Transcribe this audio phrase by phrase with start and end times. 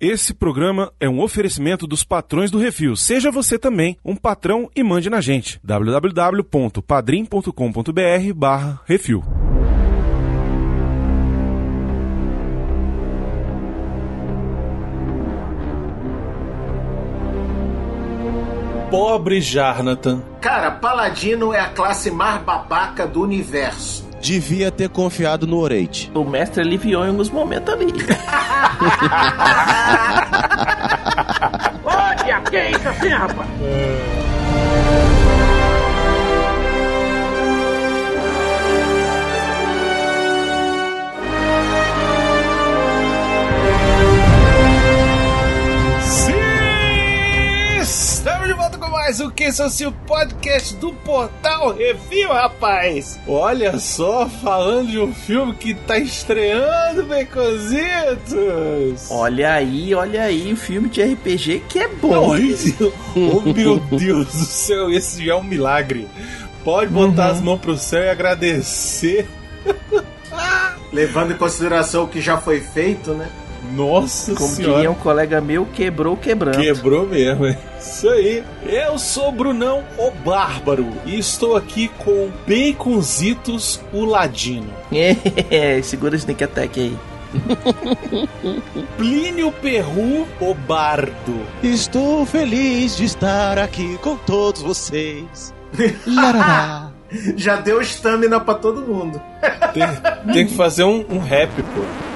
[0.00, 2.96] Esse programa é um oferecimento dos patrões do Refil.
[2.96, 5.60] Seja você também um patrão e mande na gente.
[5.62, 9.22] www.padrim.com.br barra Refil.
[18.90, 20.22] Pobre Jarnatan.
[20.40, 24.09] Cara, Paladino é a classe mais babaca do universo.
[24.20, 26.10] Devia ter confiado no Oreite.
[26.14, 27.86] O mestre aliviou em alguns momentos ali.
[31.84, 33.48] Olha, que é isso assim, rapaz?
[49.10, 53.18] Mais um Que Sou Seu Podcast do Portal Review, rapaz!
[53.26, 59.10] Olha só, falando de um filme que tá estreando, Baconzitos!
[59.10, 62.36] Olha aí, olha aí, o filme de RPG que é bom.
[63.16, 66.06] Oh meu Deus do céu, esse já é um milagre.
[66.62, 67.32] Pode botar Uhum.
[67.32, 69.26] as mãos pro céu e agradecer.
[70.92, 73.28] Levando em consideração o que já foi feito, né?
[73.72, 74.74] Nossa Como senhora.
[74.74, 76.58] diria um colega meu, quebrou quebrando.
[76.58, 78.42] Quebrou mesmo, é isso aí.
[78.64, 84.70] Eu sou Brunão, o Bárbaro, e estou aqui com Baconzitos, o Ladino.
[85.50, 86.96] É, segura o sneak attack aí.
[88.96, 91.46] Plínio Perru, o Bardo.
[91.62, 95.54] Estou feliz de estar aqui com todos vocês.
[96.06, 96.90] Larará.
[97.36, 99.20] Já deu estamina pra todo mundo.
[99.72, 102.09] Tem, tem que fazer um, um rap, pô.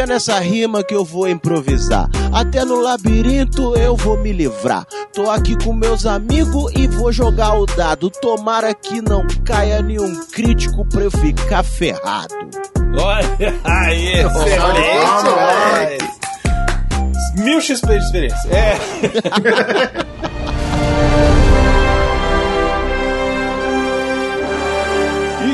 [0.00, 2.08] Liga nessa rima que eu vou improvisar.
[2.32, 4.86] Até no labirinto eu vou me livrar.
[5.12, 8.08] Tô aqui com meus amigos e vou jogar o dado.
[8.08, 12.34] Tomara que não caia nenhum crítico pra eu ficar ferrado.
[12.98, 15.98] Olha aí, excelente!
[17.36, 18.50] Mil XP de experiência.
[18.50, 18.78] É.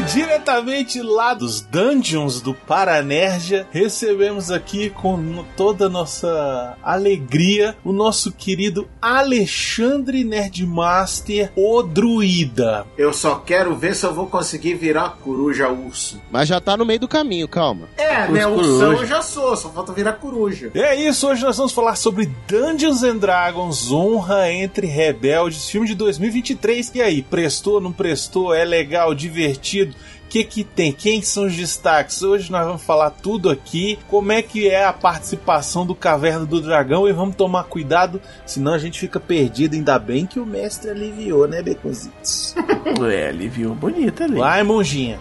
[0.06, 8.30] diretamente lá dos dungeons do Paranerdia, recebemos aqui com toda a nossa alegria o nosso
[8.30, 12.86] querido Alexandre Nerdmaster, o druida.
[12.96, 16.20] Eu só quero ver se eu vou conseguir virar coruja urso.
[16.30, 17.88] Mas já tá no meio do caminho, calma.
[17.96, 18.46] É, Os né?
[18.46, 20.70] Ursão eu já sou, só falta virar coruja.
[20.74, 25.96] É isso, hoje nós vamos falar sobre Dungeons and Dragons, Honra entre Rebeldes, filme de
[25.96, 26.92] 2023.
[26.94, 28.54] E aí, prestou, não prestou?
[28.54, 29.95] É legal, divertido?
[30.26, 30.92] O que que tem?
[30.92, 32.20] Quem são os destaques?
[32.20, 36.60] Hoje nós vamos falar tudo aqui, como é que é a participação do Caverna do
[36.60, 39.74] Dragão e vamos tomar cuidado, senão a gente fica perdido.
[39.74, 42.54] Ainda bem que o mestre aliviou, né, Beconzitos?
[43.06, 44.38] É, ele viu bonito ali.
[44.38, 45.20] Vai, monjinha.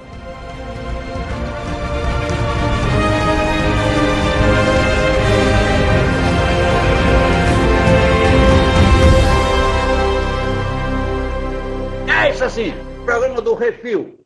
[12.08, 12.74] É isso assim,
[13.06, 14.25] programa do Refil.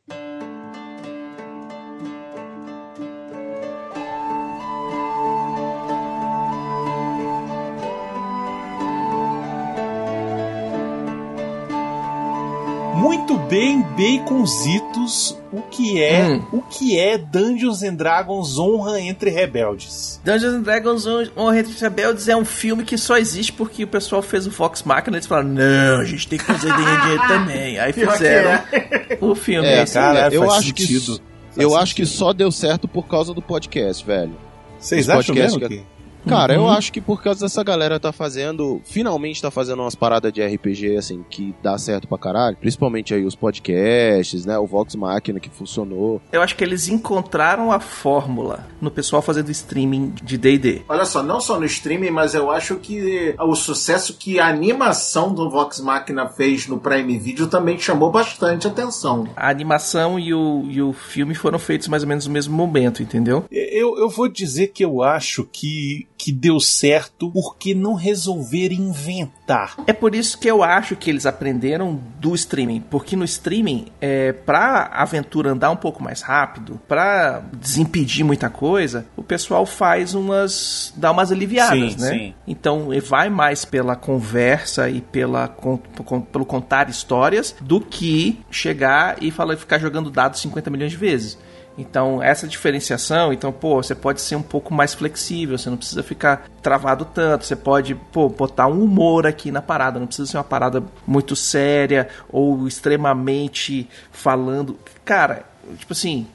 [12.99, 16.43] Muito bem, Baconzitos, o que é, Hum.
[16.53, 20.19] o que é Dungeons and Dragons Honra entre Rebeldes?
[20.23, 21.05] Dungeons and Dragons
[21.37, 24.83] Honra entre Rebeldes é um filme que só existe porque o pessoal fez o Fox
[24.83, 27.79] Machina e eles falaram, não, a gente tem que fazer dinheiro também.
[27.79, 29.17] Aí que fizeram é.
[29.21, 29.67] o filme.
[29.67, 31.21] É, Esse- Caralho, eu faz acho que sentido.
[31.51, 32.19] Faz eu acho que sentido.
[32.19, 34.35] só deu certo por causa do podcast, velho.
[34.79, 35.83] Vocês Os acham mesmo que- que...
[36.29, 36.69] Cara, eu Uhum.
[36.69, 40.95] acho que por causa dessa galera tá fazendo, finalmente tá fazendo umas paradas de RPG,
[40.97, 42.55] assim, que dá certo pra caralho.
[42.57, 44.57] Principalmente aí os podcasts, né?
[44.57, 46.21] O Vox Machina que funcionou.
[46.31, 50.81] Eu acho que eles encontraram a fórmula no pessoal fazendo streaming de D&D.
[50.87, 55.33] Olha só, não só no streaming, mas eu acho que o sucesso que a animação
[55.33, 59.27] do Vox Machina fez no Prime Video também chamou bastante atenção.
[59.35, 63.01] A animação e o, e o filme foram feitos mais ou menos no mesmo momento,
[63.03, 63.45] entendeu?
[63.51, 69.75] Eu, eu vou dizer que eu acho que, que deu certo porque não resolveram inventar.
[69.87, 74.33] É por isso que eu acho que eles aprenderam do streaming, porque no streaming, é,
[74.33, 80.93] pra aventura andar um pouco mais rápido, pra desimpedir muita coisa, o pessoal faz umas.
[80.97, 82.09] dá umas aliviadas, Sim, né?
[82.09, 82.33] sim.
[82.45, 89.15] Então vai mais pela conversa e pela, con- con- pelo contar histórias do que chegar
[89.23, 91.37] e falar, ficar jogando dados 50 milhões de vezes.
[91.79, 96.03] Então, essa diferenciação, então, pô, você pode ser um pouco mais flexível, você não precisa
[96.03, 100.35] ficar travado tanto, você pode, pô, botar um humor aqui na parada, não precisa ser
[100.37, 104.77] uma parada muito séria ou extremamente falando.
[105.05, 105.45] Cara,
[105.77, 106.27] tipo assim,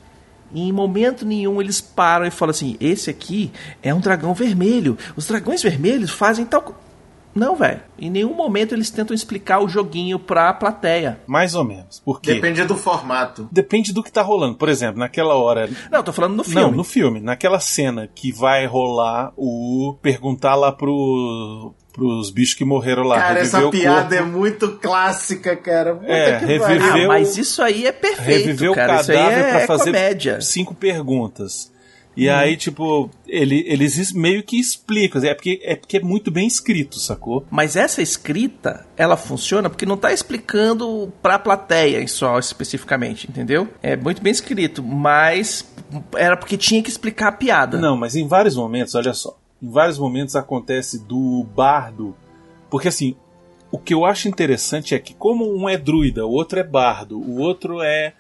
[0.55, 3.53] em momento nenhum eles param e falam assim: esse aqui
[3.83, 4.97] é um dragão vermelho.
[5.15, 6.75] Os dragões vermelhos fazem tal.
[7.35, 7.41] Co-".
[7.41, 7.81] Não, velho.
[7.99, 11.19] Em nenhum momento eles tentam explicar o joguinho pra plateia.
[11.27, 12.01] Mais ou menos.
[12.05, 12.35] Por quê?
[12.35, 13.49] Depende do formato.
[13.51, 14.57] Depende do que tá rolando.
[14.57, 15.69] Por exemplo, naquela hora.
[15.91, 16.61] Não, tô falando no filme.
[16.61, 17.21] Não, no filme.
[17.21, 19.97] Naquela cena que vai rolar o.
[20.03, 21.75] perguntar lá pro.
[21.93, 23.17] pros bichos que morreram lá.
[23.17, 25.95] Cara, reviver essa o piada é muito clássica, cara.
[25.95, 26.55] Puta É, que.
[26.55, 29.01] Ah, mas isso aí é perfeito, reviver o cara.
[29.01, 30.41] Isso aí cadáver é, pra é fazer comédia.
[30.41, 31.73] cinco perguntas.
[32.17, 32.35] E Uhum.
[32.35, 35.23] aí, tipo, ele, eles es- meio que explicam.
[35.25, 37.45] É porque, é porque é muito bem escrito, sacou?
[37.51, 43.69] Mas essa escrita, ela funciona porque não tá explicando pra plateia só especificamente, entendeu?
[43.83, 45.69] É muito bem escrito, mas
[46.17, 47.79] era porque tinha que explicar a piada.
[47.79, 49.37] Não, mas em vários momentos, olha só.
[49.63, 52.15] Em vários momentos acontece do bardo.
[52.71, 53.17] Porque assim,
[53.73, 57.19] o que eu acho interessante é que, como um é druida, o outro é bardo,
[57.19, 58.13] o outro é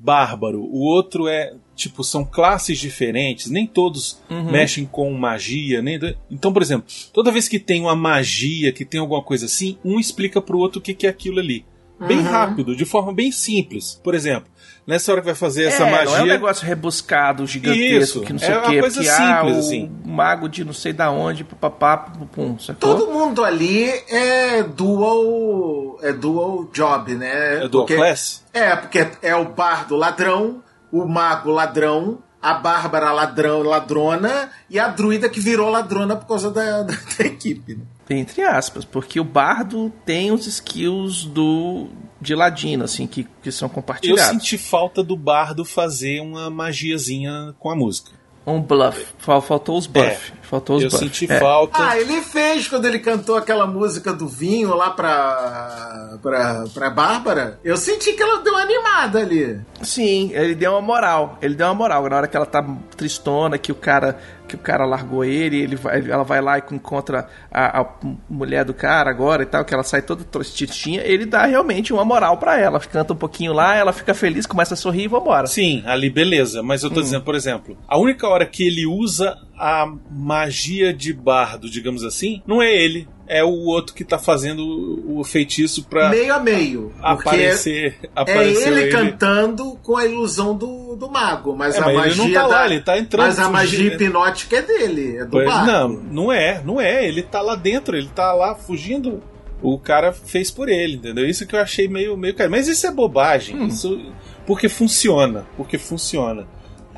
[0.00, 1.54] bárbaro, o outro é.
[1.76, 4.20] Tipo, são classes diferentes, nem todos
[4.50, 5.98] mexem com magia, nem.
[6.30, 9.98] Então, por exemplo, toda vez que tem uma magia, que tem alguma coisa assim, um
[9.98, 11.64] explica pro outro o que, que é aquilo ali.
[12.06, 13.98] Bem rápido, de forma bem simples.
[14.02, 14.50] Por exemplo,
[14.86, 16.04] nessa hora que vai fazer essa é, magia.
[16.06, 18.80] não é um negócio rebuscado, gigantesco, Isso, que não sei é o uma quê.
[18.80, 19.90] coisa porque, ah, simples, o assim.
[20.04, 22.96] mago de não sei da onde, papapá, pum, pum, sacou?
[22.96, 25.98] Todo mundo ali é dual.
[26.02, 27.64] É dual job, né?
[27.64, 28.42] É dual Porque- class?
[28.52, 34.88] É, porque é o bardo ladrão, o mago ladrão, a bárbara ladrão, ladrona e a
[34.88, 37.74] druida que virou ladrona por causa da, da- da equipe.
[37.74, 37.82] né?
[38.10, 41.86] Entre aspas, porque o bardo tem os skills do
[42.20, 44.24] de ladino, assim, que, que são Eu compartilhados.
[44.32, 48.10] senti falta do bardo fazer uma magiazinha com a música.
[48.46, 49.06] Um bluff.
[49.18, 50.32] Fal- Faltou os buff.
[50.42, 51.04] Faltou os eu buff.
[51.04, 51.38] senti É.
[51.38, 51.76] falta.
[51.90, 57.60] Ah, ele fez quando ele cantou aquela música do vinho lá pra, pra, pra Bárbara.
[57.62, 59.60] Eu senti que ela deu uma animada ali.
[59.82, 61.38] Sim, ele deu uma moral.
[61.40, 62.08] Ele deu uma moral.
[62.08, 62.62] Na hora que ela tá
[62.96, 64.18] tristona, que o cara,
[64.50, 67.86] que o cara largou ele, ele vai, ela vai lá e encontra a, a
[68.28, 72.04] mulher do cara agora e tal, que ela sai toda tristinha, ele dá realmente uma
[72.04, 72.80] moral pra ela.
[72.80, 75.46] Canta um pouquinho lá, ela fica feliz, começa a sorrir e vambora.
[75.46, 76.62] Sim, ali beleza.
[76.62, 76.88] Mas Hum.
[76.88, 81.68] eu tô dizendo, por exemplo, a única hora que ele usa a magia de bardo,
[81.70, 83.06] digamos assim, não é ele.
[83.32, 84.60] É o outro que tá fazendo
[85.06, 86.92] o feitiço pra Meio a meio.
[87.00, 87.98] Porque aparecer.
[88.02, 91.54] é apareceu ele, cantando com a ilusão do, do mago.
[91.56, 92.24] Mas É, a mas ele magia.
[92.24, 95.30] não tá da- lá, ele tá entrando, Mas a magia hipnótica é dele, é do
[95.30, 95.66] Pois- bardo.
[95.70, 97.06] Não, não é, não é.
[97.06, 99.22] Ele tá lá dentro, ele tá lá fugindo.
[99.62, 101.24] O cara fez por ele, entendeu?
[101.28, 102.50] Isso que eu achei meio, meio caro.
[102.50, 103.54] Mas isso é bobagem.
[103.54, 103.66] Hum.
[103.68, 104.12] Isso,
[104.46, 105.46] porque funciona.
[105.56, 106.48] Porque funciona.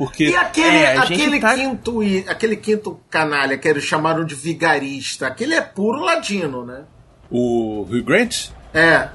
[0.03, 0.25] Porque.
[0.31, 5.55] E aquele, É, aquele, tá- quinto, aquele quinto canalha que eles chamaram de vigarista, aquele
[5.55, 6.83] é puro ladino, né?
[7.31, 8.49] O Hugh Grant?
[8.75, 9.09] É.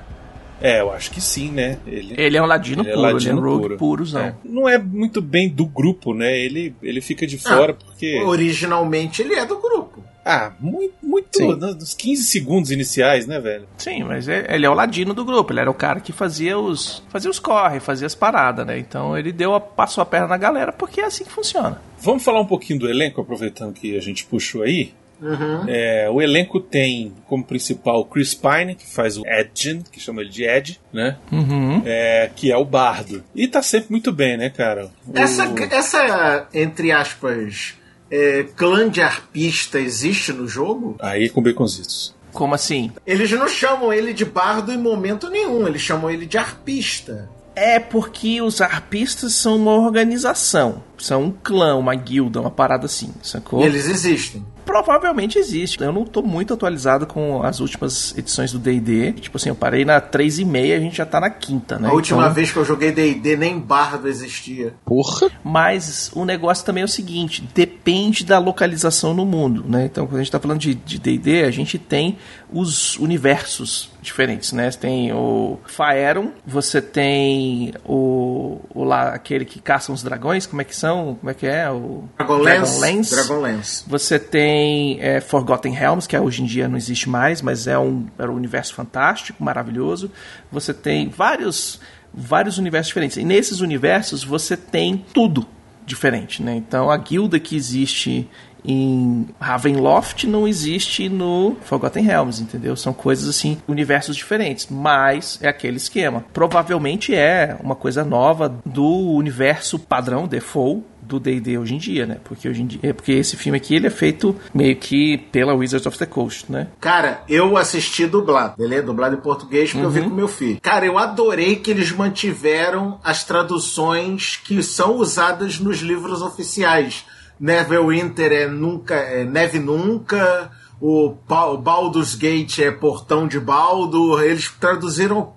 [0.61, 1.77] É, eu acho que sim, né?
[1.85, 3.77] Ele, Ele é um ladino ele é puro, ele é ladino um rogue puro.
[3.77, 4.21] purozão.
[4.21, 4.35] É.
[4.45, 6.35] Não é muito bem do grupo, né?
[6.39, 8.21] Ele, ele fica de fora porque.
[8.23, 10.01] Originalmente ele é do grupo.
[10.27, 11.55] Ah, muito, muito Sim.
[11.55, 13.65] nos 15 segundos iniciais, né, velho?
[13.77, 16.57] Sim, mas é- ele é o ladino do grupo, ele era o cara que fazia
[16.59, 18.77] os fazia os corre, fazia as paradas, né?
[18.77, 21.81] Então ele deu a, passou a perna na galera porque é assim que funciona.
[22.01, 24.93] Vamos falar um pouquinho do elenco, aproveitando que a gente puxou aí.
[25.19, 25.63] Uhum.
[25.67, 30.21] É, o elenco tem como principal o Chris Pine, que faz o Edgen, que chama
[30.21, 31.17] ele de Ed, né?
[31.31, 31.81] Uhum.
[31.85, 33.23] É, que é o bardo.
[33.33, 34.91] E tá sempre muito bem, né, cara?
[35.07, 37.73] O- Essa, essa entre aspas,
[38.09, 40.95] é, clã de arpista existe no jogo?
[40.99, 42.15] Aí com baconzitos.
[42.33, 42.91] Como assim?
[43.05, 47.29] Eles não chamam ele de bardo em momento nenhum, eles chamam ele de arpista.
[47.55, 53.11] É porque os arpistas são uma organização, são um clã, uma guilda, uma parada assim,
[53.21, 53.61] sacou?
[53.61, 54.45] E eles existem.
[54.65, 55.81] Provavelmente existe.
[55.81, 59.13] Eu não tô muito atualizado com as últimas edições do D&D.
[59.13, 61.87] Tipo assim, eu parei na 3,5 a gente já tá na quinta, né?
[61.87, 64.73] A última Então- vez que eu joguei D&D nem bardo existia.
[64.83, 65.29] Porra.
[65.41, 69.85] Mas o negócio também é o seguinte: depende da localização no mundo, né?
[69.85, 72.17] Então, quando a gente está falando de de D&D, a gente tem
[72.51, 74.69] os universos diferentes, né?
[74.71, 80.61] Você tem o Faeron, você tem o, o lá aquele que caça os dragões, como
[80.61, 80.86] é que são?
[81.19, 81.69] Como é que é?
[81.69, 83.11] O Dragonlance.
[83.11, 83.83] Dragonlance.
[83.87, 87.77] Você tem é, Forgotten Realms, que é, hoje em dia não existe mais, mas é
[87.77, 90.11] um, era um universo fantástico, maravilhoso.
[90.51, 91.79] Você tem vários,
[92.13, 93.17] vários universos diferentes.
[93.17, 95.47] E nesses universos você tem tudo
[95.85, 96.55] diferente, né?
[96.55, 98.29] Então a guilda que existe
[98.67, 102.75] em Ravenloft não existe no Forgotten Realms, entendeu?
[102.75, 106.25] São coisas assim, universos diferentes, mas é aquele esquema.
[106.33, 112.17] Provavelmente é uma coisa nova do universo padrão default do D&D hoje em dia, né?
[112.23, 115.53] Porque hoje em dia, é porque esse filme aqui ele é feito meio que pela
[115.53, 116.67] Wizards of the Coast, né?
[116.81, 118.83] Cara, eu assisti dublado, beleza?
[118.83, 120.59] Dublado em português porque eu vi com meu filho.
[120.61, 127.05] Cara, eu adorei que eles mantiveram as traduções que são usadas nos livros oficiais.
[127.39, 130.51] Neverwinter é nunca, é neve nunca.
[130.79, 134.21] O Ba- o Baldur's Gate é portão de Baldo.
[134.21, 135.33] Eles traduziram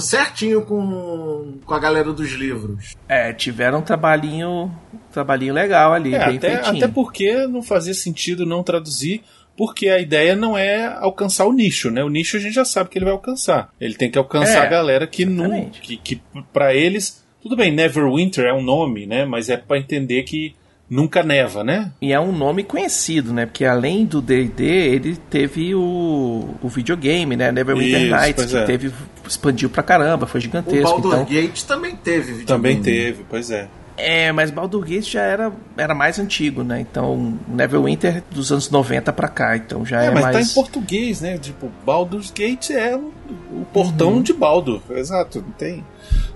[0.00, 2.94] certinho com, com a galera dos livros.
[3.08, 4.48] É, tiveram um trabalhinho,
[4.94, 6.76] um trabalhinho legal ali, É, bem até, feitinho.
[6.84, 9.22] até porque não fazia sentido não traduzir,
[9.56, 12.04] porque a ideia não é alcançar o nicho, né?
[12.04, 13.70] O nicho a gente já sabe que ele vai alcançar.
[13.80, 15.68] Ele tem que alcançar É, a galera que não.
[15.70, 16.20] Que, que
[16.52, 17.24] para eles.
[17.42, 19.24] Tudo bem, Neverwinter é um nome, né?
[19.24, 20.54] Mas é pra entender que
[20.88, 21.90] nunca neva, né?
[22.00, 23.46] E é um nome conhecido, né?
[23.46, 27.50] Porque além do D&D, ele teve o, o videogame, né?
[27.52, 28.64] Neverwinter Isso, Nights, que é.
[28.64, 28.92] teve
[29.26, 30.82] expandiu pra caramba, foi O gigantesco.
[31.00, 32.32] Baldur Então, Gate também teve.
[32.32, 32.46] videogame.
[32.46, 33.68] Também teve, pois é.
[33.96, 36.80] é, mas Baldur Gate já era, era mais antigo, né?
[36.80, 40.54] Então, Neverwinter dos anos 90 pra cá, então já é, É, mas mais tá em
[40.54, 41.36] português, né?
[41.38, 43.12] Tipo, Baldur's Gate é o,
[43.50, 44.22] o portão Uhum.
[44.22, 44.80] de Baldur.
[44.90, 45.82] Exato, não tem,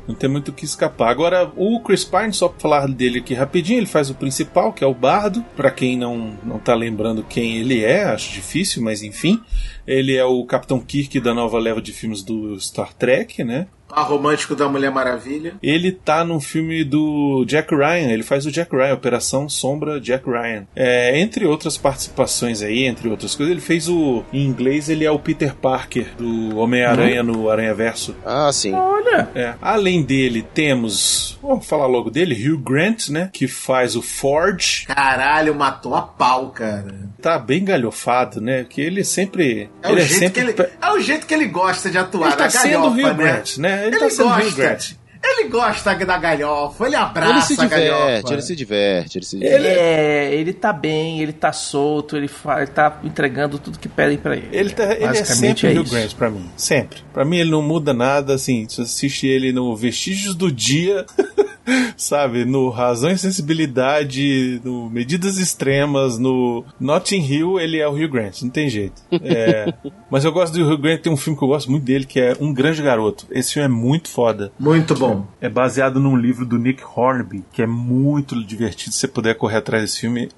[0.06, 1.10] não tem muito o que escapar.
[1.10, 4.82] Agora, o Chris Pine, só pra falar dele aqui rapidinho, ele faz o principal, que
[4.82, 5.44] é o Bardo.
[5.56, 9.40] Pra quem não, não tá lembrando quem ele é, acho difícil, mas enfim.
[9.86, 13.66] Ele é o Capitão Kirk da nova leva de filmes do Star Trek, né?
[13.88, 15.54] Par romântico da Mulher Maravilha.
[15.60, 20.30] Ele tá no filme do Jack Ryan, ele faz o Jack Ryan, Operação Sombra Jack
[20.30, 20.64] Ryan.
[20.76, 24.22] É, entre outras participações aí, entre outras coisas, ele fez o.
[24.32, 28.14] Em inglês, ele é o Peter Parker do Homem-Aranha no Aranha Verso.
[28.24, 28.72] Ah, sim.
[28.72, 29.54] Olha, É.
[29.60, 31.38] Além dele, temos.
[31.42, 33.30] Vamos falar logo dele, Hugh Grant, né?
[33.32, 34.86] Que faz o Forge.
[34.86, 37.10] Caralho, matou a pau, cara.
[37.20, 38.64] Tá bem galhofado, né?
[38.68, 39.70] Que ele sempre.
[39.82, 40.52] É, ele o, é jeito sempre.
[40.54, 42.28] que ele, é o jeito que ele gosta de atuar.
[42.28, 43.32] Ele tá da sendo o galhofa, Hugh né?
[43.32, 43.86] Grant, né?
[43.86, 44.56] Ele, Ele, tá sendo o Hugh gosta.
[44.56, 44.99] Grant.
[45.22, 48.04] Ele gosta da galhofa, ele abraça Ele se a galhofa.
[48.06, 49.54] diverte, ele se diverte, ele se diverte.
[49.56, 53.88] ele é, ele tá bem, ele tá solto, ele, fa- ele tá entregando tudo que
[53.88, 54.48] pedem pra ele.
[54.50, 55.94] Ele, tá, ele é sempre o Hugh isso.
[55.94, 56.46] Grant pra mim.
[56.56, 57.00] Sempre.
[57.12, 58.66] Pra mim ele não muda nada, assim.
[58.68, 61.04] Se você assiste ele no Vestígios do Dia,
[61.96, 62.44] sabe?
[62.44, 68.42] No Razão e Sensibilidade, no Medidas Extremas, no Notting Hill, ele é o Hugh Grant.
[68.42, 69.00] Não tem jeito.
[69.12, 69.72] É,
[70.10, 72.20] mas eu gosto do Hugh Grant, tem um filme que eu gosto muito dele, que
[72.20, 73.26] é Um Grande Garoto.
[73.30, 74.52] Esse filme é muito foda.
[74.58, 75.09] Muito bom.
[75.40, 78.92] É baseado num livro do Nick Hornby, que é muito divertido.
[78.92, 80.28] Se você puder correr atrás desse filme,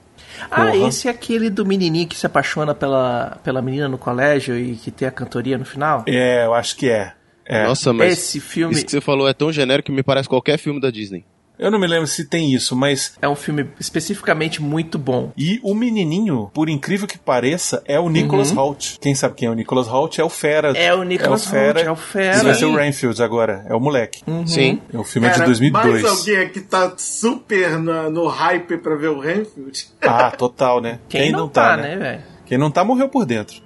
[0.51, 0.89] Ah, Porra.
[0.89, 4.91] esse é aquele do menininho que se apaixona pela, pela menina no colégio e que
[4.91, 6.05] tem a cantoria no final?
[6.07, 7.13] é, eu acho que é.
[7.45, 7.65] É.
[7.67, 10.57] Nossa, mas Esse filme isso que você falou é tão genérico que me parece qualquer
[10.59, 11.25] filme da Disney.
[11.63, 15.33] Eu não me lembro se tem isso, mas é um filme especificamente muito bom.
[15.37, 18.99] E o menininho, por incrível que pareça, é o Nicholas Hoult.
[19.01, 20.21] Quem sabe quem é o Nicholas Hoult?
[20.21, 20.77] É o Fera.
[20.77, 22.37] É o Nicholas Hoult, é o Fera.
[22.37, 22.77] Ele vai ser o Sim.
[22.77, 23.65] Rainfield agora.
[23.69, 24.23] É o moleque.
[24.47, 24.81] Sim.
[24.93, 26.03] É o filme é Cara, de 2002.
[26.03, 29.87] Mais alguém aqui tá super na- no hype pra ver o Renfield?
[30.01, 30.99] Ah, total, né?
[31.09, 32.23] Quem, não, tá, né, velho?
[32.45, 33.63] Quem não tá morreu por dentro.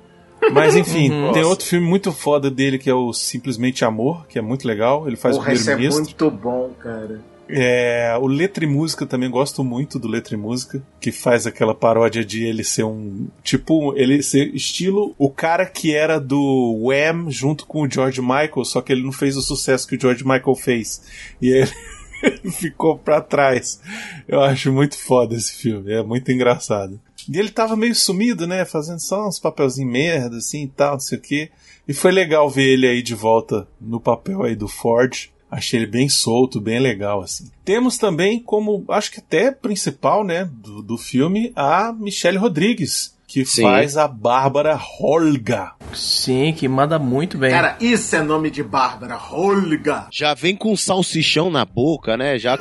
[0.52, 1.32] Mas enfim, Uhum.
[1.32, 5.06] tem outro filme muito foda dele que é o Simplesmente Amor, que é muito legal.
[5.06, 6.26] Ele faz Porra, o esse é primeiro-ministro.
[6.26, 7.20] muito bom, cara.
[7.48, 11.74] É, o Letra e Música também gosto muito do Letra e Música, que faz aquela
[11.74, 13.28] paródia de ele ser um.
[13.42, 18.64] Tipo, ele ser estilo o cara que era do Wham junto com o George Michael,
[18.64, 21.02] só que ele não fez o sucesso que o George Michael fez.
[21.40, 21.70] E ele.
[22.50, 23.80] ficou pra trás.
[24.26, 27.00] Eu acho muito foda esse filme, é muito engraçado.
[27.28, 28.64] E ele tava meio sumido, né?
[28.64, 31.50] Fazendo só uns papelzinhos merda, assim e tal, não sei o quê.
[31.86, 35.28] E foi legal ver ele aí de volta no papel aí do Ford.
[35.56, 37.50] Achei ele bem solto, bem legal, assim.
[37.64, 43.42] Temos também como, acho que até principal, né, do, do filme, a Michelle Rodrigues, que
[43.46, 43.62] Sim.
[43.62, 45.72] faz a Bárbara Holga.
[45.94, 47.52] Sim, que manda muito bem.
[47.52, 49.18] Cara, isso é nome de Bárbara.
[49.32, 50.08] Olga.
[50.12, 52.38] Já vem com salsichão na boca, né?
[52.38, 52.58] Já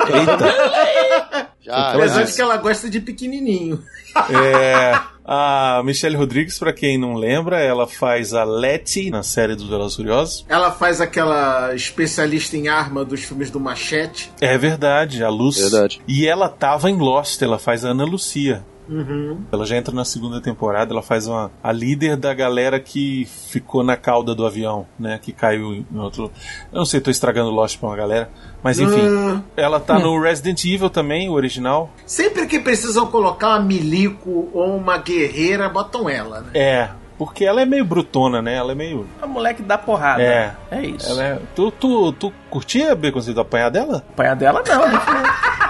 [1.66, 2.22] Já, Apesar já.
[2.22, 3.82] de que ela gosta de pequenininho.
[4.30, 9.68] É, a Michelle Rodrigues, pra quem não lembra, ela faz a Letty na série dos
[9.68, 10.46] Velozes Furiosos.
[10.48, 14.30] Ela faz aquela especialista em arma dos filmes do Machete.
[14.40, 15.58] É verdade, a Luz.
[15.58, 16.00] Verdade.
[16.06, 18.64] E ela tava em Lost, ela faz a Ana Lucia.
[18.88, 19.38] Uhum.
[19.50, 23.82] Ela já entra na segunda temporada, ela faz uma, a líder da galera que ficou
[23.82, 25.18] na cauda do avião, né?
[25.20, 26.30] Que caiu em outro.
[26.72, 28.30] Eu não sei, tô estragando Lost pra uma galera.
[28.62, 31.90] Mas enfim, Ah, ela tá no Resident Evil também, o original.
[32.04, 36.50] sempre que precisam colocar uma milico ou uma guerreira, botam ela, né?
[36.54, 36.88] É,
[37.18, 38.54] porque ela é meio brutona, né?
[38.56, 39.06] Ela é meio.
[39.22, 40.22] A moleque dá porrada.
[40.22, 40.54] É.
[40.70, 41.10] É isso.
[41.10, 41.38] Ela é...
[41.54, 44.04] Tu, tu, tu curtia Beconzido apanhar dela?
[44.12, 44.98] Apanhar dela não, né?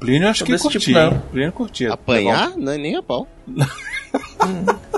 [0.00, 0.80] Plínio acho que desse curtia.
[0.80, 1.18] tipo, não.
[1.30, 1.92] Plínio curtia.
[1.92, 2.56] Apanhar?
[2.56, 3.26] Não é nem a pau.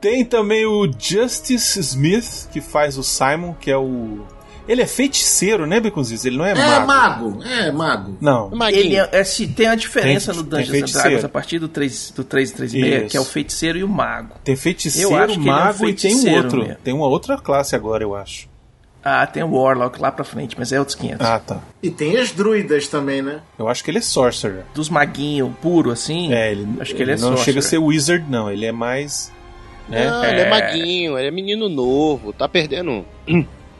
[0.00, 4.20] Tem também o Justice Smith, que faz o Simon, que é o.
[4.68, 6.24] Ele é feiticeiro, né, Beconzitos?
[6.24, 6.86] Ele não é, É mago.
[6.86, 8.16] mago, é mago.
[8.20, 8.50] Não.
[8.50, 8.80] Maguinho.
[8.84, 11.02] Ele é, é, se tem a diferença Tem- no Dungeons and feiticeiro.
[11.08, 13.06] Dragons a partir do 3, do 3 e 3,5, Isso.
[13.08, 14.34] que é o feiticeiro e o mago.
[14.44, 16.58] Tem Eu feiticeiro, ele é um mago e tem um feiticeiro outro.
[16.60, 16.76] mesmo.
[16.84, 18.48] Tem uma outra classe agora, eu acho.
[19.02, 21.26] Ah, tem o Warlock lá pra frente, mas é outros 500.
[21.26, 21.60] Ah, tá.
[21.82, 23.40] E tem as druidas também, né?
[23.58, 24.64] Eu acho que ele é sorcerer.
[24.74, 27.44] Dos maguinhos puro, assim, É, ele, acho que ele, é não sorcerer.
[27.44, 28.50] chega a ser wizard, não.
[28.50, 29.32] Ele é mais.
[29.88, 30.06] né?
[30.08, 33.04] Não, ele é maguinho, ele é menino novo, tá perdendo.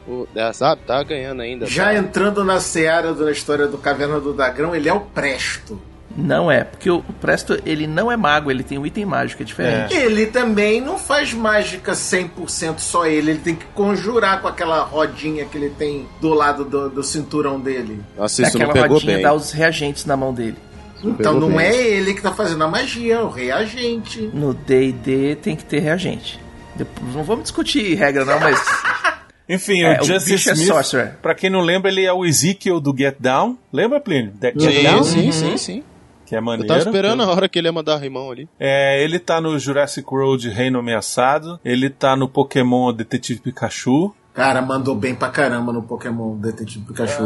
[0.07, 1.67] o- é, sabe, tá ganhando ainda.
[1.67, 1.95] Já tá.
[1.95, 5.79] entrando na seara da história do Caverna do Dragão, ele é o Presto.
[6.17, 9.45] Não é, porque o Presto, ele não é mago, ele tem um item mágico, é
[9.45, 9.93] diferente.
[9.93, 15.45] Ele também não faz mágica 100% só ele, ele tem que conjurar com aquela rodinha
[15.45, 18.01] que ele tem do lado do, do cinturão dele.
[18.17, 19.23] Nossa, isso Aquela não pegou rodinha bem.
[19.23, 20.57] dá os reagentes na mão dele.
[21.03, 21.59] Então não bem.
[21.65, 24.29] é ele que tá fazendo a magia, é o reagente.
[24.33, 26.39] No D&D tem que ter reagente.
[26.75, 28.59] Depois, não vamos discutir regra não, mas
[29.49, 31.17] Enfim, É, o bicho é Smith, sorcerer.
[31.21, 33.57] pra quem não lembra, ele é o Ezekiel do Get Down.
[33.73, 34.31] Lembra, Plínio?
[34.41, 35.03] Get Sim, Down?
[35.03, 35.83] sim, sim, sim.
[36.31, 36.65] Que é Eu maneiro.
[36.65, 38.47] tava esperando a hora que ele ia mandar rimão ali.
[38.57, 41.59] É, ele tá no Jurassic World Reino Ameaçado.
[41.63, 44.13] Ele tá no Pokémon Detetive Pikachu.
[44.33, 47.21] Cara, mandou bem pra caramba no Pokémon Detetive Pikachu.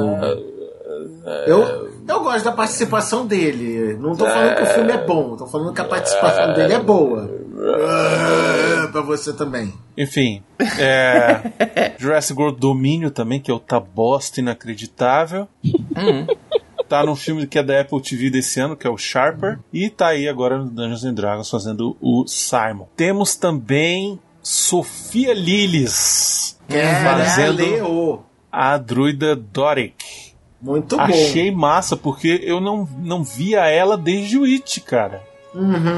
[1.46, 3.96] Eu, eu gosto da participação dele.
[4.00, 6.80] Não tô falando que o filme é bom, tô falando que a participação dele é
[6.80, 7.30] boa.
[7.58, 9.72] Ah, pra você também.
[9.96, 10.42] Enfim,
[10.80, 15.48] é, Jurassic World Domínio também, que é outra bosta inacreditável.
[16.88, 19.60] Tá num filme que é da Apple TV desse ano, que é o Sharper.
[19.74, 22.88] E tá aí agora no Dungeons and Dragons fazendo o Simon.
[22.96, 26.60] Temos também Sofia Lillis
[27.04, 28.24] fazendo Leo.
[28.51, 30.34] a druida Doric.
[30.62, 31.04] Muito bom.
[31.04, 35.22] Achei massa, porque eu não, não via ela desde o It, cara.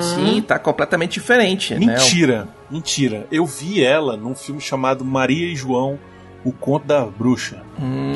[0.02, 1.80] sim, tá completamente diferente, né?
[1.80, 3.28] Mentira, mentira.
[3.32, 5.98] Eu vi ela num filme chamado Maria e João,
[6.44, 7.62] o conto da bruxa.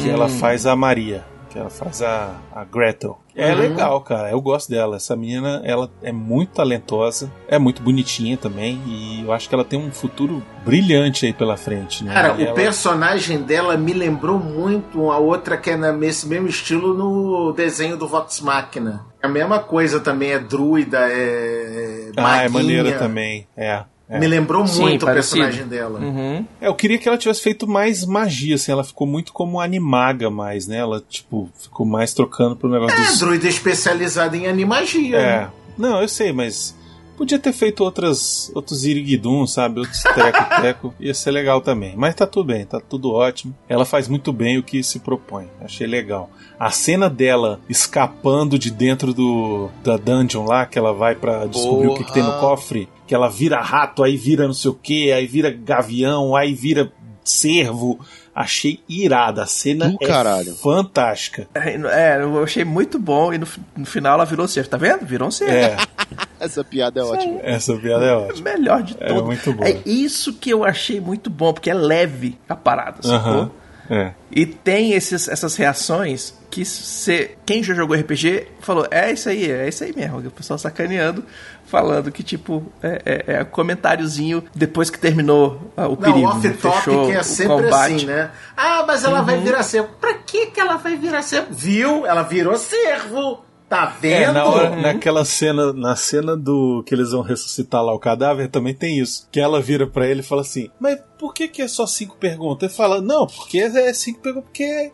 [0.02, 1.26] Que ela faz a Maria.
[1.52, 3.20] Que ela faz a, a Gretel.
[3.36, 4.32] É legal, cara.
[4.32, 4.96] Eu gosto dela.
[4.96, 7.32] Essa menina, ela é muito talentosa.
[7.48, 8.82] É muito bonitinha também.
[8.88, 12.14] E eu acho que ela tem um futuro brilhante aí pela frente, né?
[12.14, 16.94] Cara, o ela- personagem dela me lembrou muito a outra que é nesse mesmo estilo
[16.94, 19.06] no desenho do Vox Machina.
[19.22, 22.12] A mesma coisa também, é druida, é.
[22.18, 22.50] Ah, é maguinha.
[22.50, 23.48] maneira também.
[23.58, 23.84] É.
[24.12, 24.20] é.
[24.20, 25.38] Me lembrou Sim, muito o parecido.
[25.38, 26.00] personagem dela.
[26.00, 26.46] Uhum.
[26.60, 30.30] É, eu queria que ela tivesse feito mais magia, assim, ela ficou muito como animaga
[30.30, 30.78] mais, né?
[30.78, 33.20] Ela, tipo, ficou mais trocando pro negócio É, dos...
[33.20, 35.18] druida especializada em animagia.
[35.18, 35.48] É.
[35.78, 36.76] Não, eu sei, mas
[37.22, 39.80] podia ter feito outras, outros iriguidum, sabe?
[39.80, 41.94] Outros teco-teco, ia ser legal também.
[41.96, 43.56] Mas tá tudo bem, tá tudo ótimo.
[43.70, 46.32] Ela faz muito bem o que se propõe, achei legal.
[46.60, 51.90] A cena dela escapando de dentro do da dungeon lá, que ela vai pra descobrir
[51.90, 52.42] o que, que tem no Porra.
[52.42, 56.56] cofre, que ela vira rato, aí vira não sei o que, aí vira gavião, aí
[56.56, 56.92] vira
[57.24, 58.00] cervo.
[58.34, 60.56] Achei irada, a cena Do é caralho.
[60.56, 61.48] fantástica.
[61.54, 65.06] É, eu achei muito bom e no, no final ela virou cervo, tá vendo?
[65.06, 65.54] Virou um cervo.
[65.54, 65.76] É,
[66.40, 67.40] Essa piada é ótima.
[67.44, 68.52] essa piada é ótima.
[68.52, 69.26] Melhor de É tudo.
[69.26, 69.64] muito bom.
[69.64, 73.52] É isso que eu achei muito bom, porque é leve a parada, sacou?
[73.94, 74.14] É.
[74.32, 79.52] E tem esses, essas reações que cê, quem já jogou RPG falou, é isso aí,
[79.52, 80.20] é isso aí mesmo.
[80.20, 81.26] O pessoal sacaneando,
[81.66, 86.28] falando que, tipo, é, é, é comentáriozinho depois que terminou ah, o Não, perigo.
[86.28, 87.96] off-top fechou que é sempre combate.
[87.96, 88.32] assim, né?
[88.56, 89.26] Ah, mas ela Uhum.
[89.26, 89.90] vai virar cervo.
[90.00, 91.48] Pra que que ela vai virar cervo?
[91.52, 92.06] Viu?
[92.06, 93.44] Ela virou cervo.
[93.72, 94.22] Tá vendo?
[94.24, 98.50] É, na hora, naquela cena, na cena do que eles vão ressuscitar lá o cadáver,
[98.50, 99.30] também tem isso.
[99.32, 102.18] Que ela vira pra ele e fala assim: Mas por que, que é só cinco
[102.18, 102.68] perguntas?
[102.70, 104.92] Ele fala: Não, porque é cinco perguntas, porque é.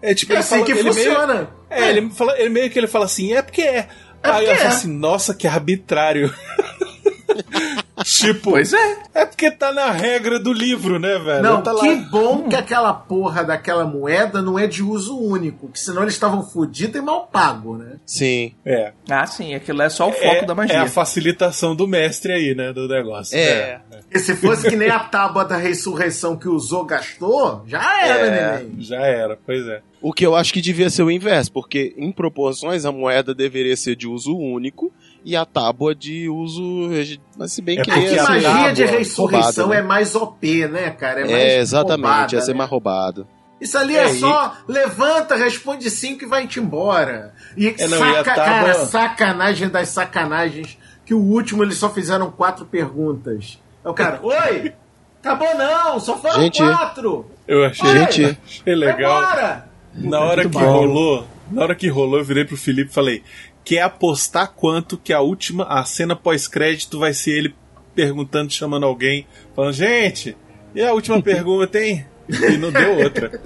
[0.00, 1.34] É tipo, É assim fala- que ele funciona.
[1.34, 3.88] Meio, é, ele, fala, ele meio que ele fala assim: É porque é.
[4.22, 4.66] Aí porque ela fala é.
[4.68, 6.32] assim: Nossa, que arbitrário.
[8.04, 8.96] tipo, Pois é.
[9.14, 11.42] é porque tá na regra do livro, né, velho?
[11.42, 11.80] Não, tá lá.
[11.80, 16.14] que bom que aquela porra daquela moeda não é de uso único, que senão eles
[16.14, 17.96] estavam fodidos e mal pago, né?
[18.06, 18.52] Sim.
[18.64, 18.92] É.
[19.08, 20.82] Ah, sim, aquilo é só o foco é, da é magia.
[20.82, 23.36] a facilitação do mestre aí, né, do negócio.
[23.36, 23.80] É.
[24.12, 28.58] E se fosse que nem a tábua da ressurreição que usou, gastou, já era, É,
[28.58, 28.76] neném.
[28.80, 29.82] já era, pois é.
[30.02, 33.76] O que eu acho que devia ser o inverso, porque em proporções a moeda deveria
[33.76, 34.90] ser de uso único
[35.24, 36.88] e a tábua de uso.
[37.36, 39.88] Mas se bem É que porque a magia tábua de ressurreição roubada, é né?
[39.88, 41.20] mais OP, né, cara?
[41.20, 42.58] É, mais É, exatamente, roubada, ia ser né?
[42.58, 43.26] mais roubado.
[43.60, 47.34] Isso ali é, É, e- só levanta, responde cinco e vai-te embora.
[47.56, 51.76] E, É, não, e a saca, tábua- cara, sacanagem das sacanagens, que o último eles
[51.76, 53.58] só fizeram quatro perguntas.
[53.84, 54.72] É o cara, oi!
[55.22, 56.62] Acabou não, só foram Gente.
[56.62, 57.26] quatro!
[57.46, 58.38] Eu achei, Gente.
[58.46, 59.20] achei legal.
[59.22, 59.68] embora!
[59.94, 60.60] Na hora que bom.
[60.60, 63.22] rolou, na hora que rolou, eu virei pro Felipe e falei:
[63.64, 67.54] quer apostar quanto que a última, a cena pós-crédito vai ser ele
[67.94, 70.36] perguntando, chamando alguém, falando, gente,
[70.74, 72.06] e a última pergunta, hein?
[72.28, 73.30] E não deu outra.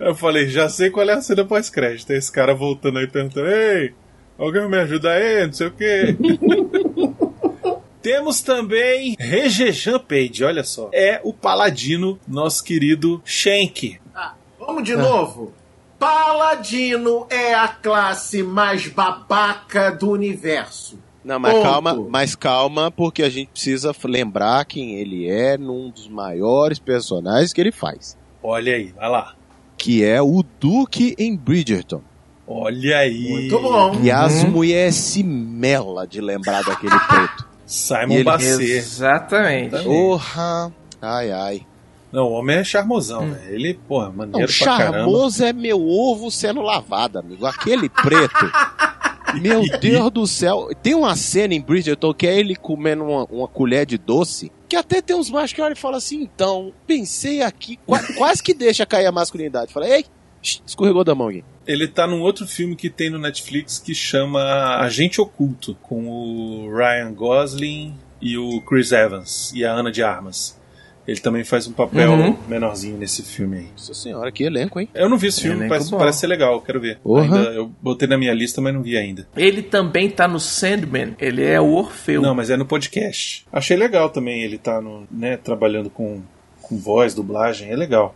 [0.00, 2.10] Eu falei, já sei qual é a cena pós-crédito.
[2.10, 3.92] Esse cara voltando aí perguntando, ei,
[4.38, 5.46] alguém me ajuda aí?
[5.46, 6.16] Não sei o quê.
[8.00, 10.88] Temos também Regejan Page, olha só.
[10.90, 14.00] É o paladino, nosso querido Shank.
[14.14, 15.52] Ah, vamos de novo.
[16.00, 20.98] Paladino é a classe mais babaca do universo.
[21.22, 21.62] Não, mas Ponto.
[21.62, 27.52] calma, mas calma, porque a gente precisa lembrar quem ele é num dos maiores personagens
[27.52, 28.16] que ele faz.
[28.42, 29.34] Olha aí, vai lá.
[29.76, 32.02] Que é o Duque em Bridgerton.
[32.46, 33.28] Olha aí.
[33.28, 34.00] Muito bom.
[34.02, 37.46] E as mulheres se mela de lembrar daquele preto.
[37.66, 38.62] Simon ele- Basset.
[38.70, 39.84] Exatamente.
[39.84, 40.72] Porra!
[41.00, 41.66] Ai, ai.
[42.12, 43.54] Não, o homem é charmosão, velho.
[43.54, 44.98] Ele, porra, Não, maneiro pra caramba.
[44.98, 47.46] charmoso é meu ovo sendo lavado, amigo.
[47.46, 48.50] Aquele preto.
[49.40, 50.68] meu Deus do céu.
[50.82, 54.50] Tem uma cena em Bridgerton que é ele comendo uma, uma colher de doce.
[54.68, 58.42] Que até tem uns machos que olham e falam assim: então, pensei aqui, qua- quase
[58.42, 59.72] que deixa cair a masculinidade.
[59.72, 60.04] Fala, ei,
[60.42, 61.44] escorregou da mão aqui.
[61.66, 64.42] Ele tá num outro filme que tem no Netflix que chama
[64.78, 70.59] Agente Oculto, com o Ryan Gosling e o Chris Evans e a Ana de Armas.
[71.06, 72.36] Ele também faz um papel Uhum.
[72.46, 73.66] menorzinho nesse filme aí.
[73.72, 74.88] Nossa senhora, que elenco, hein?
[74.94, 77.00] Eu não vi esse filme, Elenco parece, parece ser legal, quero ver.
[77.04, 79.26] Ainda, eu botei na minha lista, mas não vi ainda.
[79.36, 81.16] Ele também tá no Sandman.
[81.18, 82.22] Ele é o Orfeu.
[82.22, 83.44] Não, mas é no podcast.
[83.52, 86.22] Achei legal também ele tá no, né, trabalhando com,
[86.62, 88.14] com voz, dublagem, é legal.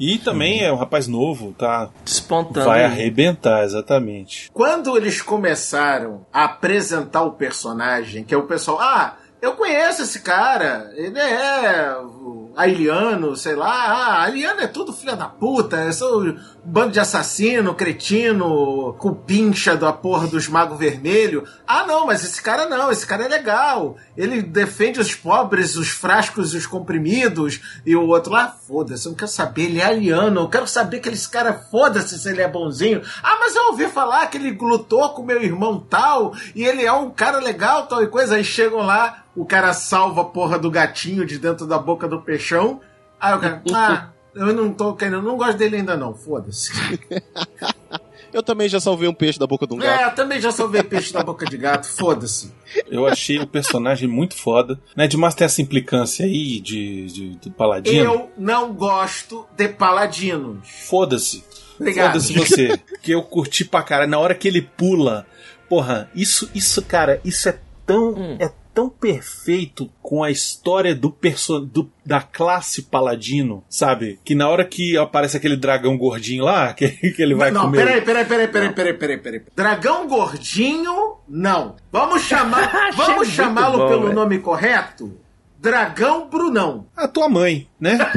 [0.00, 1.90] E também é um rapaz novo, tá?
[2.04, 2.66] Despontando.
[2.66, 4.48] Vai arrebentar, exatamente.
[4.52, 10.20] Quando eles começaram a apresentar o personagem, que é o pessoal, ah, eu conheço esse
[10.20, 16.24] cara, ele é o Ailiano, sei lá, ah, Ailiano é tudo filha da puta, sou
[16.24, 21.44] um bando de assassino, cretino, cupincha da porra dos magos vermelho.
[21.64, 23.96] Ah, não, mas esse cara não, esse cara é legal.
[24.16, 29.10] Ele defende os pobres, os frascos e os comprimidos, e o outro lá, foda-se, eu
[29.10, 32.42] não quero saber, ele é aliano, eu quero saber que esse cara, foda-se se ele
[32.42, 33.02] é bonzinho.
[33.22, 36.92] Ah, mas eu ouvi falar que ele lutou com meu irmão tal, e ele é
[36.92, 38.34] um cara legal, tal e coisa.
[38.34, 42.20] Aí chegam lá, o cara salva a porra do gatinho de dentro da boca do
[42.20, 42.80] peixão.
[43.20, 46.72] Aí o cara, ah, eu não tô querendo, eu não gosto dele ainda não, foda-se.
[48.30, 50.00] Eu também já salvei um peixe da boca de um gato.
[50.00, 52.52] É, eu também já salvei peixe da boca de gato, foda-se.
[52.86, 54.78] Eu achei o personagem muito foda.
[54.94, 58.04] Né, demais ter essa implicância aí de, de, do Paladino.
[58.04, 60.58] Eu não gosto de paladinos.
[60.62, 61.42] Foda-se.
[61.80, 62.20] Obrigado.
[62.20, 62.78] Foda-se você.
[63.00, 64.06] que eu curti pra cara.
[64.06, 65.26] Na hora que ele pula.
[65.66, 68.10] Porra, isso, isso, cara, isso é tão.
[68.10, 68.36] Hum.
[68.38, 71.12] É tão perfeito com a história do,
[72.06, 74.20] da classe paladino, sabe?
[74.24, 77.78] Que na hora que aparece aquele dragão gordinho lá, que, que ele vai não, comer.
[77.78, 79.42] peraí, peraí, peraí, peraí, peraí, peraí, peraí.
[79.56, 81.74] Dragão gordinho, não.
[81.90, 84.14] Vamos chamar, vamos muito chamá-lo bom, pelo velho.
[84.14, 85.18] nome correto?
[85.58, 86.86] Dragão Brunão.
[86.96, 87.98] A tua mãe, né?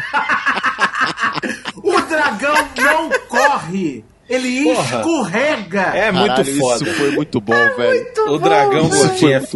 [1.84, 4.06] O dragão não corre.
[4.30, 4.98] Ele Porra.
[4.98, 5.82] escorrega.
[5.82, 6.84] É muito Caralho, foda.
[6.84, 8.08] Isso foi muito bom, velho.
[8.30, 9.52] O dragão Isso foi gordinho é muito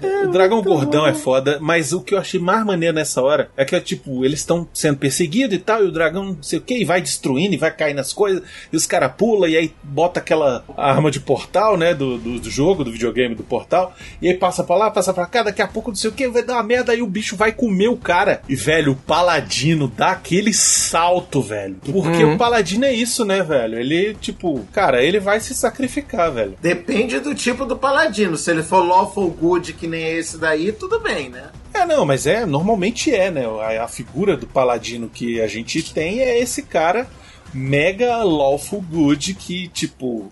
[0.00, 0.28] foda.
[0.28, 3.64] o dragão gordão é foda, mas o que eu achei mais maneiro nessa hora é
[3.64, 6.78] que, tipo, eles estão sendo perseguidos e tal, e o dragão não sei o que,
[6.78, 10.20] e vai destruindo e vai cair nas coisas, e os caras pulam, e aí bota
[10.20, 14.34] aquela arma de portal, né, do, do, do jogo, do videogame do portal, e aí
[14.34, 16.54] passa pra lá, passa pra cá, daqui a pouco não sei o que, vai dar
[16.54, 18.42] uma merda, aí o bicho vai comer o cara.
[18.48, 21.76] E, velho, o paladino dá aquele salto, velho.
[21.84, 22.34] Porque Uhum.
[22.34, 23.78] o paladino é isso, né, velho?
[23.78, 26.54] Ele, tipo, cara, ele vai se sacrificar, velho.
[26.62, 28.36] Depende do tipo do paladino.
[28.36, 31.50] Se ele for lawful good que nem esse daí, tudo bem, né?
[31.74, 33.44] É, não, mas é, normalmente é, né?
[33.46, 37.08] A, a figura do paladino que a gente tem é esse cara
[37.52, 40.30] mega lawful good que, tipo,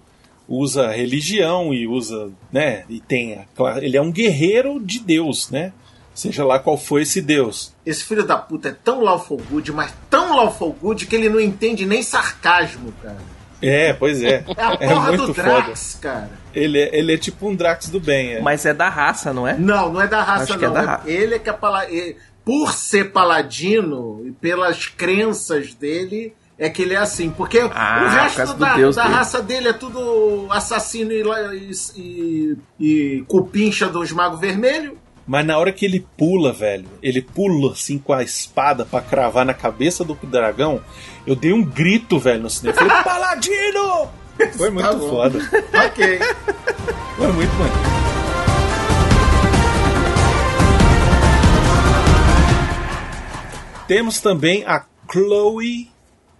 [0.48, 2.84] usa religião e usa, né?
[2.88, 3.34] E tem.
[3.34, 3.46] a
[3.82, 5.72] ele é um guerreiro de Deus, né?
[6.14, 7.74] Seja lá qual for esse Deus.
[7.84, 11.38] Esse filho da puta é tão lawful good, mas tão lawful good que ele não
[11.38, 13.35] entende nem sarcasmo, cara.
[13.62, 14.44] É, pois é.
[14.56, 15.62] É a É porra muito do foda.
[15.62, 16.30] Drax, cara.
[16.54, 18.40] Ele é, ele é tipo um Drax do bem, é.
[18.40, 19.56] Mas é da raça, não é?
[19.58, 20.74] Não, não é da raça, Acho que é não.
[20.74, 21.10] da É- raça.
[21.10, 21.90] Ele é que é pala...
[21.90, 27.28] ele- Por ser paladino e pelas crenças dele, é que ele é assim.
[27.30, 31.22] Porque Ah, o por resto do da, da raça dele é tudo assassino e,
[31.54, 32.56] e, e,
[33.18, 34.92] e cupincha dos magos vermelhos.
[35.26, 39.44] Mas na hora que ele pula, velho, ele pula assim com a espada pra cravar
[39.44, 40.80] na cabeça do dragão,
[41.26, 42.78] eu dei um grito, velho, no cinema.
[42.80, 44.08] Eu Falei, Paladino!
[44.56, 45.38] Foi muito Tá foda.
[45.86, 46.18] ok.
[47.16, 47.96] Foi muito maneiro.
[53.86, 55.88] Temos também a Chloe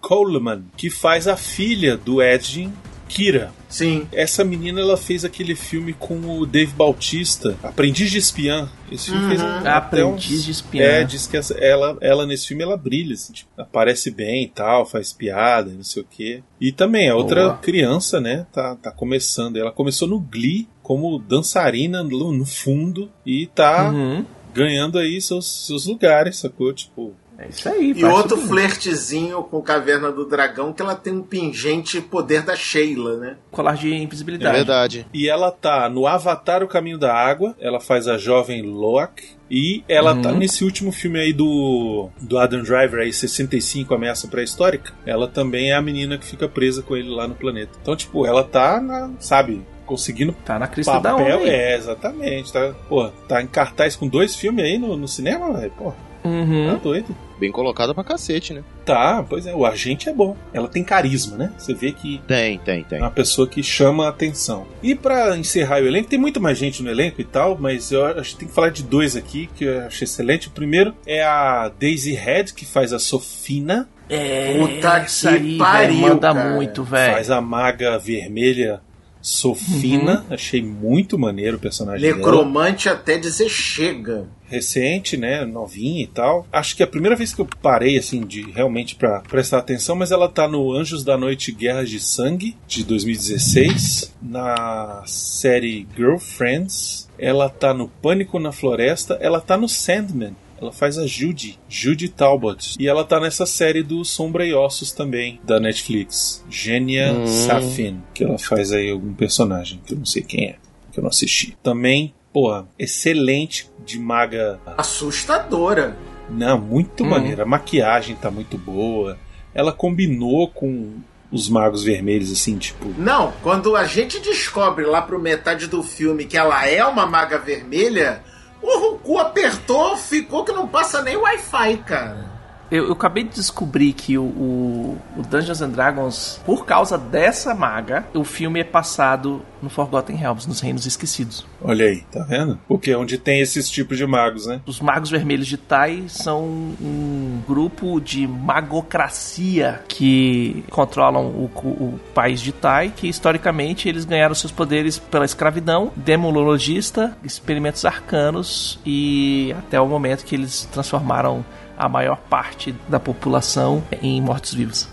[0.01, 2.73] Coleman, que faz a filha do Edgin,
[3.09, 3.53] Kira.
[3.69, 4.07] Sim.
[4.13, 8.69] Essa menina ela fez aquele filme com o Dave Bautista, Aprendiz de Espiã.
[8.91, 10.83] Esse filme fez um, até Aprendiz uns- de Espiã.
[10.83, 14.49] É, diz que essa- ela, ela nesse filme ela brilha, assim, tipo, aparece bem e
[14.49, 16.43] tal, faz piada, não sei o quê.
[16.61, 17.57] E também a outra Boa.
[17.59, 19.57] criança, né, tá, tá começando.
[19.57, 24.25] Ela começou no Glee como dançarina no, no fundo e tá Uhum.
[24.55, 26.73] ganhando aí seus, seus lugares, sacou?
[26.73, 27.93] Tipo, É isso aí.
[27.95, 28.49] E outro tudo.
[28.49, 33.37] flertezinho com Caverna do Dragão, que ela tem um pingente poder da Sheila, né?
[33.51, 34.57] Colar de É invisibilidade.
[34.57, 35.07] verdade.
[35.13, 39.37] E ela tá no Avatar O Caminho da Água, ela faz a jovem Loak.
[39.51, 40.23] E ela Uhum.
[40.23, 44.93] tá nesse último filme aí do, do Adam Driver, aí, 65, Ameaça Pré-Histórica.
[45.07, 47.79] Ela também é a menina que fica presa com ele lá no planeta.
[47.81, 51.37] Então, tipo, ela tá, na, sabe, conseguindo Tá na crista da papel.
[51.39, 51.45] onda.
[51.45, 51.49] aí.
[51.51, 52.53] É, exatamente.
[52.53, 55.73] Tá, pô, tá em cartaz com dois filmes aí no, no cinema, velho.
[55.79, 56.79] Pô, tá Uhum.
[56.83, 57.15] doido.
[57.39, 58.65] Bem colocada pra cacete, né?
[58.85, 60.35] Tá, pois é, o agente é bom.
[60.55, 61.53] Ela tem carisma, né?
[61.59, 62.99] Você vê que Tem, tem, É tem.
[62.99, 64.67] uma pessoa que chama a atenção.
[64.83, 68.05] E pra encerrar o elenco, tem muito mais gente no elenco e tal, mas eu
[68.07, 70.49] acho que tem que falar de dois aqui que eu achei excelente.
[70.49, 75.89] O primeiro é a Daisy Head, que faz a Sofina, É, Puta que aí, pariu,
[75.97, 76.51] velho, manda cara.
[76.55, 77.13] muito, velho.
[77.15, 78.81] faz a maga vermelha
[79.27, 80.25] Sofina.
[80.31, 82.17] Achei muito maneiro o personagem dela.
[82.17, 84.29] Necromante até dizer chega.
[84.45, 85.45] Recente, né?
[85.45, 86.47] Novinha e tal.
[86.53, 89.97] Acho que é a primeira vez que eu parei, assim, de realmente pra prestar atenção,
[89.97, 94.15] mas ela tá no Anjos da Noite Guerras de Sangue, de 2016.
[94.23, 97.09] Na série Girlfriends.
[97.19, 99.19] Ela tá no Pânico na Floresta.
[99.21, 100.37] Ela tá no Sandman.
[100.61, 102.77] Ela faz a Judy, Judy Talbot.
[102.79, 106.45] E ela tá nessa série do Sombra e Ossos também, da Netflix.
[106.51, 107.27] Genia Hum.
[107.27, 110.57] Safin, que ela faz aí algum personagem, que eu não sei quem é,
[110.93, 111.57] que eu não assisti.
[111.63, 114.59] Também, porra, excelente de maga.
[114.77, 115.97] Assustadora.
[116.29, 117.09] Não, muito Hum.
[117.11, 117.43] maneira.
[117.43, 119.19] A maquiagem tá muito boa.
[119.55, 120.95] Ela combinou com
[121.31, 122.89] os magos vermelhos, assim, tipo.
[122.99, 127.39] Não, quando a gente descobre lá pro metade do filme que ela é uma maga
[127.39, 128.23] vermelha,
[128.69, 132.36] o cu apertou, ficou que não passa nem Wi-Fi, cara.
[132.71, 137.55] Eu, eu acabei de descobrir que o, o, o Dungeons and Dragons, por causa dessa
[137.55, 141.47] maga, o filme é passado no Forgotten Realms, nos Reinos Esquecidos.
[141.63, 142.59] Olha aí, tá vendo?
[142.69, 144.61] Porque é onde tem esses tipos de magos, né?
[144.67, 152.41] Os Magos Vermelhos de Tai são um grupo de magocracia que controlam o, o país
[152.41, 159.81] de Tai, que historicamente eles ganharam seus poderes pela escravidão, demologista, experimentos arcanos e até
[159.81, 161.45] o momento que eles transformaram
[161.77, 164.89] a maior parte da população em mortos-vivos.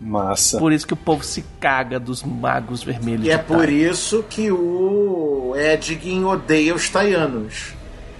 [0.00, 0.58] Massa.
[0.58, 4.50] Por isso que o povo se caga dos magos vermelhos E é por isso que
[4.50, 7.74] o Edgin odeia os taianos.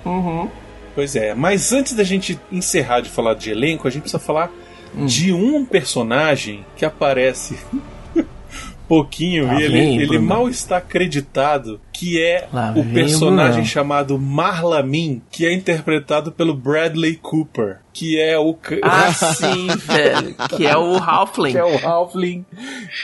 [0.04, 0.48] Uhum.
[0.94, 4.50] Pois é, mas antes da gente encerrar de falar de elenco, a gente precisa falar
[4.96, 5.06] Hum.
[5.06, 7.58] de um personagem que aparece
[8.88, 13.64] pouquinho Lá e ele, ele mal está acreditado, que é Lá o o personagem Brunão.
[13.66, 20.34] chamado Marlamin, que é interpretado pelo Bradley Cooper, que é o Ah, sim, velho.
[20.56, 21.50] Que é o Halfling.
[21.52, 22.44] que é o Halfling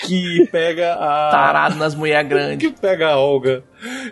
[0.07, 2.59] que pega a Tarado nas mulher grandes.
[2.71, 3.65] que pega a Olga.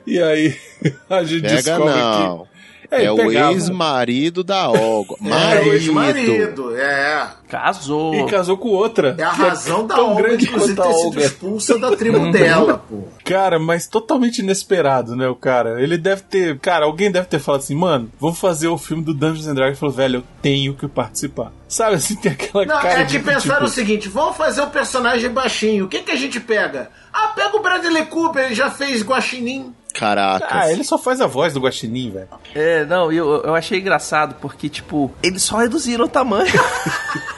[0.05, 0.57] E aí
[1.09, 2.39] a gente Pega descobre não.
[2.45, 2.52] que
[2.93, 3.53] É, o pegava.
[3.53, 5.15] ex-marido da Olga.
[5.23, 5.73] É o Marido.
[5.73, 7.29] ex-marido, é.
[7.49, 8.15] Casou.
[8.15, 9.15] E casou com outra.
[9.19, 11.21] É a razão da tão Olga, grande inclusive, quanto a ter sido Olga.
[11.25, 13.05] expulsa da tribo dela, pô.
[13.25, 15.83] Cara, mas totalmente inesperado, né, o cara?
[15.83, 16.59] Ele deve ter.
[16.59, 19.73] Cara, alguém deve ter falado assim, mano, vou fazer o filme do Dungeons and Dragons.
[19.73, 21.53] Ele falou, velho, eu tenho que participar.
[21.69, 24.63] Sabe assim, tem aquela Não, cara é de que pensaram tipo, o seguinte: vamos fazer
[24.63, 25.87] o personagem baixinho.
[25.87, 26.91] O que, que a gente pega?
[27.13, 29.75] Ah, pega o Bradley Cooper, ele já fez Guaxinim.
[29.95, 30.47] Caraca.
[30.51, 32.29] Ah, ele só faz a voz do Guaxinim, velho.
[32.55, 36.53] É, não, eu, eu achei engraçado porque, tipo, eles só reduziram o tamanho.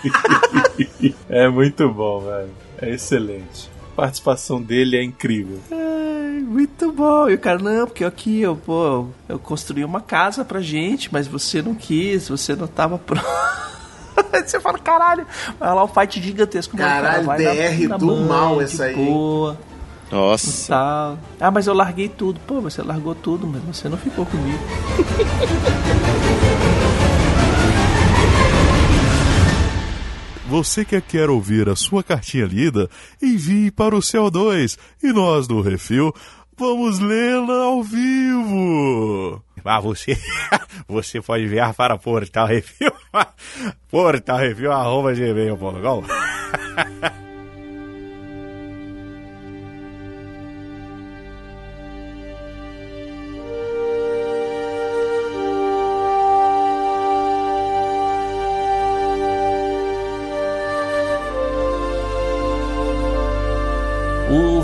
[1.28, 2.50] É muito bom, velho.
[2.80, 3.70] É excelente.
[3.92, 5.58] A participação dele é incrível.
[5.70, 7.28] Ai, muito bom.
[7.28, 11.26] E o cara, não, porque aqui eu, pô, eu construí uma casa pra gente, mas
[11.26, 13.24] você não quis, você não tava pronto.
[14.32, 15.26] Aí você fala, caralho,
[15.58, 16.76] vai lá o fight gigantesco.
[16.76, 18.94] Caralho, cara, vai DR na- na do mão, mal essa aí?
[18.94, 19.56] Boa,
[20.10, 20.68] Nossa.
[20.68, 21.18] tal.
[21.40, 22.40] Ah, mas eu larguei tudo.
[22.46, 24.58] Pô, você largou tudo, mas você não ficou comigo.
[30.46, 32.88] Você que quer ouvir a sua cartinha lida,
[33.20, 36.12] envie para o CO2 e nós do Refil
[36.56, 39.42] vamos lê-la ao vivo.
[39.64, 40.16] Ah, você,
[40.86, 42.92] você pode enviar para Portal Review,
[43.90, 44.38] Portal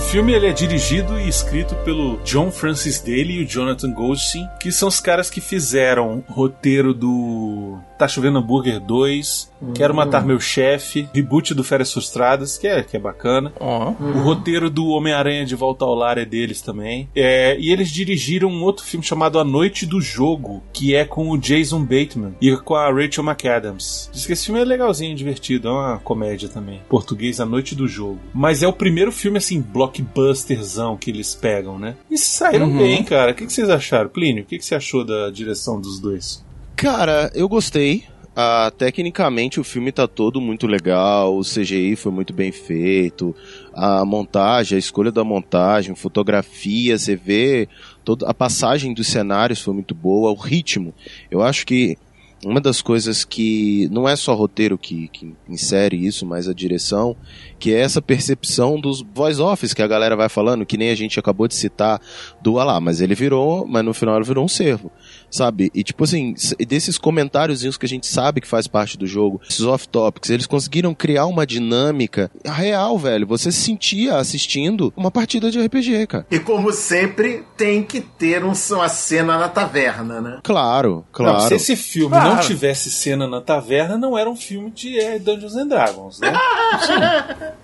[0.01, 4.73] filme ele é dirigido e escrito pelo John Francis Daly e o Jonathan Goldstein, que
[4.73, 10.41] são os caras que fizeram o roteiro do Tá Chovendo Hambúrguer 2, Quero Matar Meu
[10.41, 13.53] Chefe, reboot do Férias Frustradas, que é, que é bacana.
[13.61, 13.91] Ó.
[13.91, 17.11] O roteiro do Homem-Aranha de Volta ao Lar é deles também.
[17.15, 21.29] É, e eles dirigiram um outro filme chamado A Noite do Jogo, que é com
[21.31, 24.09] o Jason Bateman e com a Rachel McAdams.
[24.11, 26.81] Diz que esse filme é legalzinho, divertido, é uma comédia também.
[26.89, 28.19] Português A Noite do Jogo.
[28.33, 31.97] Mas é o primeiro filme, assim, blockbusterzão que eles pegam, né?
[32.11, 32.79] E saíram Uhum.
[32.79, 33.33] bem, cara.
[33.33, 34.09] O que, que vocês acharam?
[34.09, 36.49] Plínio, o que, que você achou da direção dos dois?
[36.77, 38.05] Cara, eu gostei.
[38.35, 43.35] Ah, tecnicamente o filme tá todo muito legal, o CGI foi muito bem feito,
[43.75, 47.69] a montagem, a escolha da montagem, fotografia, você vê
[48.05, 50.95] toda a passagem dos cenários foi muito boa, o ritmo.
[51.29, 51.99] Eu acho que
[52.45, 57.15] uma das coisas que não é só roteiro que, que insere isso, mas a direção,
[57.59, 61.19] que é essa percepção dos voice-offs que a galera vai falando, que nem a gente
[61.21, 62.01] acabou de citar
[62.41, 64.91] do ah lá, mas ele virou, mas no final ele virou um servo,
[65.31, 65.71] sabe?
[65.75, 66.35] E tipo assim,
[66.67, 70.95] desses comentáriozinhos que a gente sabe que faz parte do jogo, esses off-topics, eles conseguiram
[70.95, 73.27] criar uma dinâmica real, velho.
[73.27, 76.27] Você se sentia assistindo uma partida de RPG, cara.
[76.31, 80.39] E como sempre, tem que ter um- uma cena na taverna, né?
[80.43, 81.35] Claro, claro.
[81.35, 82.35] Não, se esse filme Claro.
[82.37, 86.33] não tivesse cena na taverna, não era um filme de é, Dungeons and Dragons, né?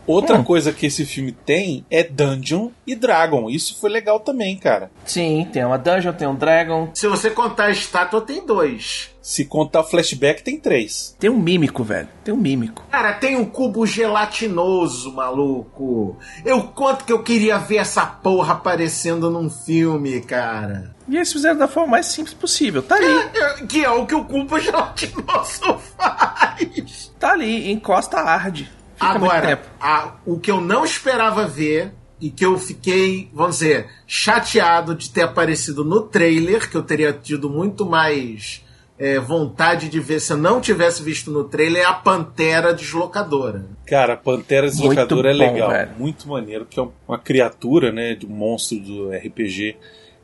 [0.06, 3.50] Outra coisa que esse filme tem é Dungeon e Dragon.
[3.50, 4.90] Isso foi legal também, cara.
[5.04, 9.10] Sim, tem uma dungeon, tem um dragon, Se você contar a estátua, tem dois.
[9.20, 11.16] Se contar flashback, tem três.
[11.18, 12.08] tem um mímico, velho.
[12.22, 12.84] Tem um mímico.
[12.92, 16.16] Cara, tem um cubo gelatinoso, maluco.
[16.44, 20.94] Eu quanto que eu queria ver essa porra aparecendo num filme, cara.
[21.08, 22.82] E eles fizeram da forma mais simples possível.
[22.82, 27.12] Tá ali, É, Que é o que o cubo gelatinoso faz.
[27.18, 28.70] tá ali, encosta arde.
[28.94, 33.86] Fica Agora, a- o que eu não esperava ver e que eu fiquei, vamos dizer,
[34.06, 38.64] chateado de ter aparecido no trailer, que eu teria tido muito mais
[38.98, 43.66] é, vontade de ver se eu não tivesse visto no trailer, é a Pantera Deslocadora.
[43.86, 45.70] Cara, Pantera Deslocadora é Muito bom, legal.
[45.70, 45.90] velho.
[45.98, 49.76] Muito maneiro, que é uma criatura, né, do monstro do RPG,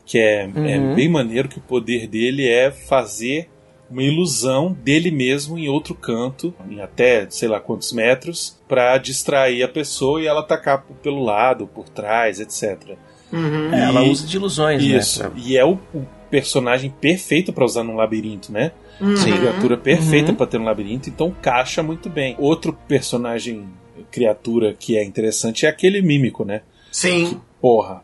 [0.06, 0.94] que é, é Uhum.
[0.94, 3.50] bem maneiro, que o poder dele é fazer
[3.92, 9.62] uma ilusão dele mesmo em outro canto, em até sei lá quantos metros, pra distrair
[9.62, 12.96] a pessoa e ela atacar pelo lado, por trás, etc.
[13.32, 13.72] Uhum.
[13.72, 15.22] É, ela E- usa de ilusões, Isso.
[15.22, 15.28] né?
[15.28, 18.72] pra- E é o, o personagem perfeito pra usar num labirinto, né?
[19.16, 19.32] Sim.
[19.36, 20.36] criatura perfeita Uhum.
[20.36, 22.36] pra ter um labirinto, então caixa muito bem.
[22.38, 23.66] Outro personagem,
[24.10, 26.62] criatura que é interessante é aquele mímico, né?
[26.90, 27.40] Sim.
[27.60, 28.02] Porra,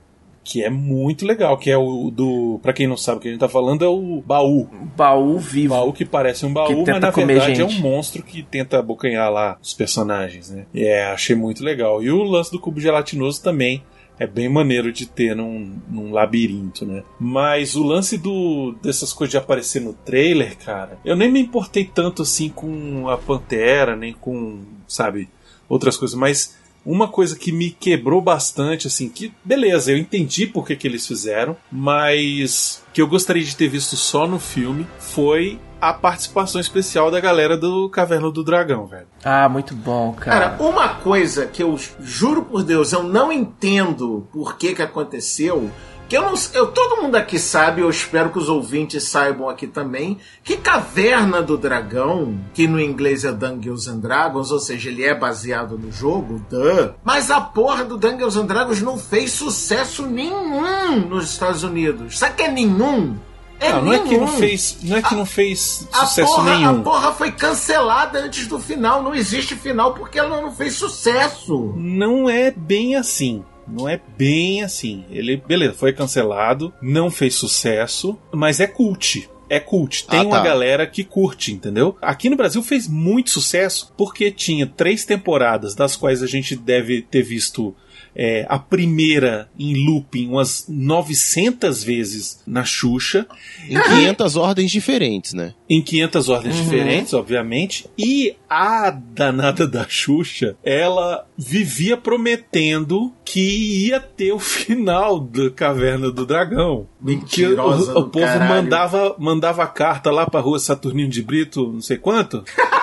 [0.48, 3.30] que é muito legal, que é o do, Pra quem não sabe o que a
[3.30, 4.66] gente tá falando, é o baú.
[4.96, 5.74] Baú vivo.
[5.74, 7.82] Baú que parece um baú, mas na verdade é um gente.
[7.82, 10.64] monstro que tenta abocanhar lá os personagens, né?
[10.74, 12.02] É, achei muito legal.
[12.02, 13.82] E o lance do cubo gelatinoso também
[14.18, 17.02] é bem maneiro de ter num, num labirinto, né?
[17.20, 21.84] Mas o lance do dessas coisas de aparecer no trailer, cara, eu nem me importei
[21.84, 25.28] tanto assim com a Pantera, nem com, sabe,
[25.68, 30.66] outras coisas, mas uma coisa que me quebrou bastante, assim, que beleza, eu entendi por
[30.66, 35.58] que, que eles fizeram, mas que eu gostaria de ter visto só no filme foi
[35.80, 39.06] a participação especial da galera do Caverna do Dragão, velho.
[39.24, 40.50] Ah, muito bom, cara.
[40.50, 45.70] Cara, uma coisa que eu juro por Deus, eu não entendo por que que aconteceu,
[46.08, 49.66] que eu não eu todo mundo aqui sabe, eu espero que os ouvintes saibam aqui
[49.66, 55.04] também, que Caverna do Dragão, que no inglês é Dungeons and Dragons, ou seja, ele
[55.04, 60.06] é baseado no jogo, duh, mas a porra do Dungeons and Dragons não fez sucesso
[60.06, 62.18] nenhum nos Estados Unidos.
[62.18, 63.16] Sabe que é nenhum?
[63.60, 66.54] É não, não é que não fez, não é que não fez A sucesso porra,
[66.54, 66.80] nenhum.
[66.80, 69.02] a porra foi cancelada antes do final.
[69.02, 71.74] Não existe final porque ela não fez sucesso.
[71.76, 73.44] Não é bem assim.
[73.70, 75.04] Não é bem assim.
[75.10, 79.28] Ele, beleza, foi cancelado, não fez sucesso, mas é cult.
[79.50, 80.06] É cult.
[80.06, 80.42] Tem Ah, uma tá.
[80.44, 81.96] galera que curte, entendeu?
[82.02, 87.00] Aqui no Brasil fez muito sucesso porque tinha três temporadas, das quais a gente deve
[87.02, 87.74] ter visto
[88.18, 93.26] é, a primeira em looping umas 900 vezes na Xuxa.
[93.68, 95.54] Em 500 ordens diferentes, né?
[95.68, 104.00] em 500 ordens diferentes, obviamente, e a danada da Xuxa, ela vivia prometendo que ia
[104.00, 106.86] ter o final da Caverna do Dragão.
[107.00, 108.48] Mentirosa Que o, o povo caralho.
[108.48, 112.42] mandava, mandava carta lá pra rua Saturnino de Brito, não sei quanto.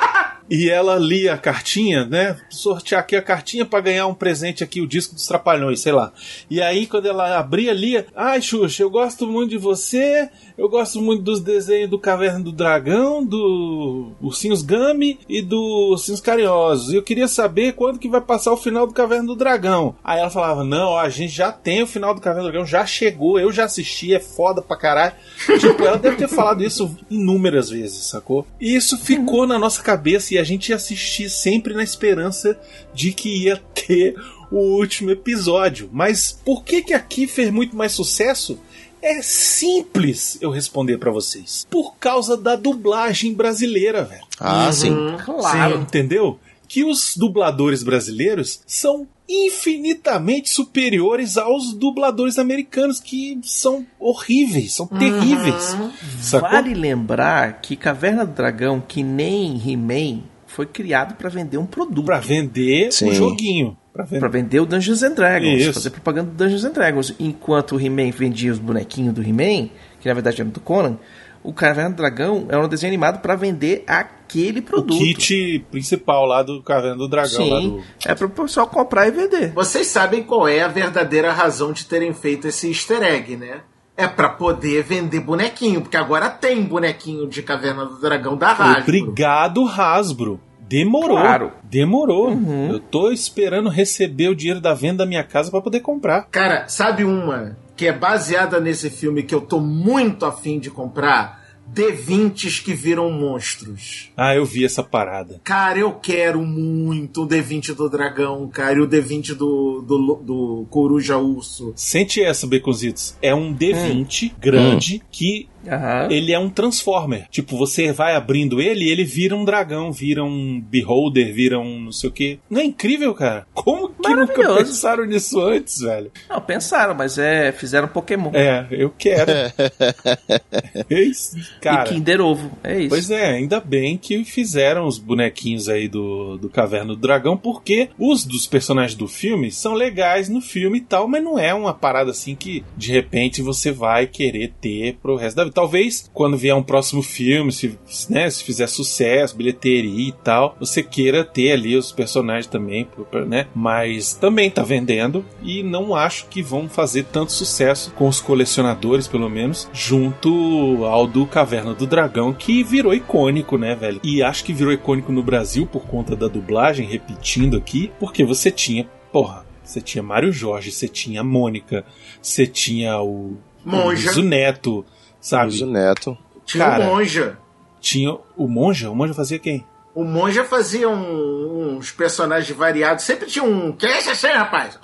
[0.50, 2.38] e ela lia a cartinha, né?
[2.50, 6.12] Sortear aqui a cartinha pra ganhar um presente aqui, o disco dos Trapalhões, sei lá.
[6.50, 11.02] E aí, quando ela abria, lia: Ai, Xuxa, eu gosto muito de você, eu gosto
[11.02, 16.94] muito dos desenhos do Caverna do Dragão, do Ursinhos Gummy e do Ursinhos Carinhosos.
[16.94, 19.96] E eu queria saber quando que vai passar o final do Caverna do Dragão.
[20.04, 22.68] Aí ela falava: Não, ó, a gente já tem o final do Caverna do Dragão,
[22.68, 25.14] já chegou, eu já assisti, é foda pra caralho.
[25.60, 28.46] tipo, ela deve ter falado isso inúmeras vezes, sacou?
[28.62, 32.60] E isso ficou na nossa cabeça e a gente ia assistir sempre na esperança
[32.94, 34.16] de que ia ter
[34.52, 35.90] o último episódio.
[35.92, 38.60] Mas por que que aqui fez muito mais sucesso?
[39.02, 41.66] É simples eu responder pra vocês.
[41.70, 44.26] Por causa da dublagem brasileira, velho.
[44.40, 44.94] Ah, sim.
[45.24, 45.80] Claro.
[45.80, 46.40] Entendeu?
[46.68, 55.76] Que os dubladores brasileiros são infinitamente superiores aos dubladores americanos, que são horríveis, são terríveis.
[56.20, 56.50] Sacou?
[56.50, 62.06] Vale lembrar que Caverna do Dragão, que nem He-Man, foi criado pra vender um produto.
[62.06, 63.10] Pra vender Sim.
[63.10, 63.78] o joguinho.
[63.92, 65.74] Pra vender vender o Dungeons and Dragons, Isso.
[65.74, 67.16] fazer propaganda do Dungeons and Dragons.
[67.20, 69.70] Enquanto o He-Man vendia os bonequinhos do He-Man,
[70.00, 70.98] que na verdade era do Conan,
[71.46, 74.98] o Caverna do Dragão era um desenho animado pra vender aquele o produto.
[74.98, 77.48] kit principal lá do Caverna do Dragão.
[77.48, 77.84] lá Sim, do...
[78.06, 79.54] é pro pessoal comprar e vender.
[79.54, 83.62] Vocês sabem qual é a verdadeira razão de terem feito esse easter egg, né?
[83.96, 88.82] É pra poder vender bonequinho, porque agora tem bonequinho de Caverna do Dragão da Hasbro.
[88.82, 90.40] Obrigado, Hasbro.
[90.68, 91.18] Demorou.
[91.18, 91.52] Claro.
[91.64, 92.30] Demorou.
[92.30, 92.72] Uhum.
[92.72, 96.28] Eu tô esperando receber o dinheiro da venda da minha casa pra poder comprar.
[96.32, 101.46] Cara, sabe uma que é baseada nesse filme que eu tô muito afim de comprar?
[101.74, 104.12] D20s que viram monstros.
[104.16, 105.42] Ah, eu vi essa parada.
[105.44, 110.68] Cara, eu quero muito o D20 do dragão, cara, e o D20 do, do, do
[110.70, 111.74] coruja urso.
[111.76, 113.18] Sente essa, Beconzitos.
[113.22, 116.08] É um D20 grande que Aham.
[116.12, 117.28] ele é um Transformer.
[117.30, 121.80] Tipo, você vai abrindo ele e ele vira um dragão, vira um Beholder, vira um
[121.80, 122.40] não sei o que.
[122.50, 123.46] Não é incrível, cara?
[123.54, 126.12] Como que nunca pensaram nisso antes, velho?
[126.30, 128.32] Não, pensaram, mas é, fizeram Pokémon.
[128.34, 129.32] É, eu quero.
[130.90, 131.90] é isso, cara.
[131.90, 132.90] E Kinder Ovo, é isso.
[132.90, 137.90] Pois é, ainda bem que fizeram os bonequinhos aí do, do Caverna do Dragão, porque
[137.98, 141.74] os dos personagens do filme são legais no filme e tal, mas não é uma
[141.74, 145.55] parada assim que de repente você vai querer ter pro resto da vida.
[145.56, 147.80] Talvez quando vier um próximo filme, se,
[148.10, 152.88] né, se fizer sucesso, bilheteria e tal, você queira ter ali os personagens também,
[153.26, 153.48] né?
[153.56, 159.08] Mas também tá vendendo e não acho que vão fazer tanto sucesso com os colecionadores,
[159.08, 164.02] pelo menos, junto ao do Caverna do Dragão, que virou icônico, né, velho?
[164.04, 168.52] E acho que virou icônico no Brasil por conta da dublagem, repetindo aqui, porque você
[168.52, 171.86] tinha, porra, você tinha Mário Jorge, você tinha Mônica,
[172.22, 174.20] você tinha o Monja.
[174.20, 174.86] o Neto,
[175.28, 175.46] sabe?
[175.52, 176.18] Luiz Neto.
[176.46, 176.84] Tinha Cara.
[176.84, 177.38] o monja.
[177.82, 179.64] Tinha o Monja, o Monja fazia quem?
[179.94, 183.06] O monja fazia um- uns personagens variados.
[183.06, 183.72] Sempre tinha um.
[183.72, 184.78] Quem é esse assim, rapaz?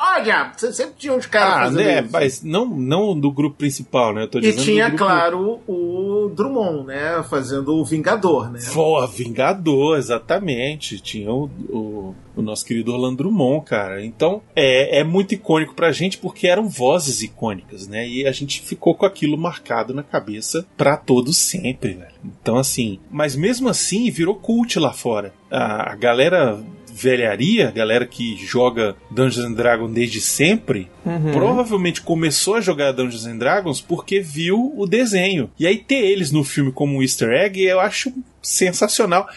[0.56, 2.10] Você Sempre tinha uns caras Ah, fazendo né, isso.
[2.14, 4.24] mas não, não do grupo principal, né?
[4.24, 5.04] Eu tô E dizendo tinha, grupo...
[5.04, 7.22] claro, o Drummond, né?
[7.30, 8.60] Fazendo o Vingador, né?
[8.74, 11.00] Pô, Vingador, exatamente.
[11.02, 14.04] Tinha o, o, o nosso querido Orlando Drummond, cara.
[14.04, 18.08] Então, é, é muito icônico pra gente porque eram vozes icônicas, né?
[18.08, 22.12] E a gente ficou com aquilo marcado na cabeça pra todo sempre, velho.
[22.24, 25.34] Então, assim, mas mesmo assim virou cult lá fora.
[25.50, 26.60] A, a galera
[26.94, 31.32] velharia, galera que joga Dungeons and Dragons desde sempre, Uhum.
[31.32, 35.50] provavelmente começou a jogar Dungeons and Dragons porque viu o desenho.
[35.60, 39.28] E aí ter eles no filme como um easter egg, eu acho sensacional.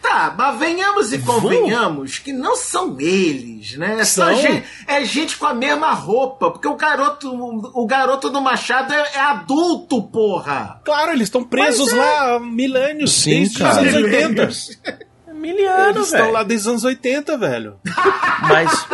[0.00, 4.02] Tá, mas venhamos e convenhamos que não são eles, né?
[4.04, 4.36] São São.
[4.40, 7.28] gente, é gente com a mesma roupa, porque o garoto,
[7.74, 10.80] o garoto do Machado é, é adulto, porra!
[10.84, 13.82] Claro, eles estão presos lá há milênios, Sim, desde cara.
[13.82, 14.48] os anos 80.
[15.38, 17.76] Miliano, Eles estão lá desde os anos 80, velho.
[18.48, 18.86] Mas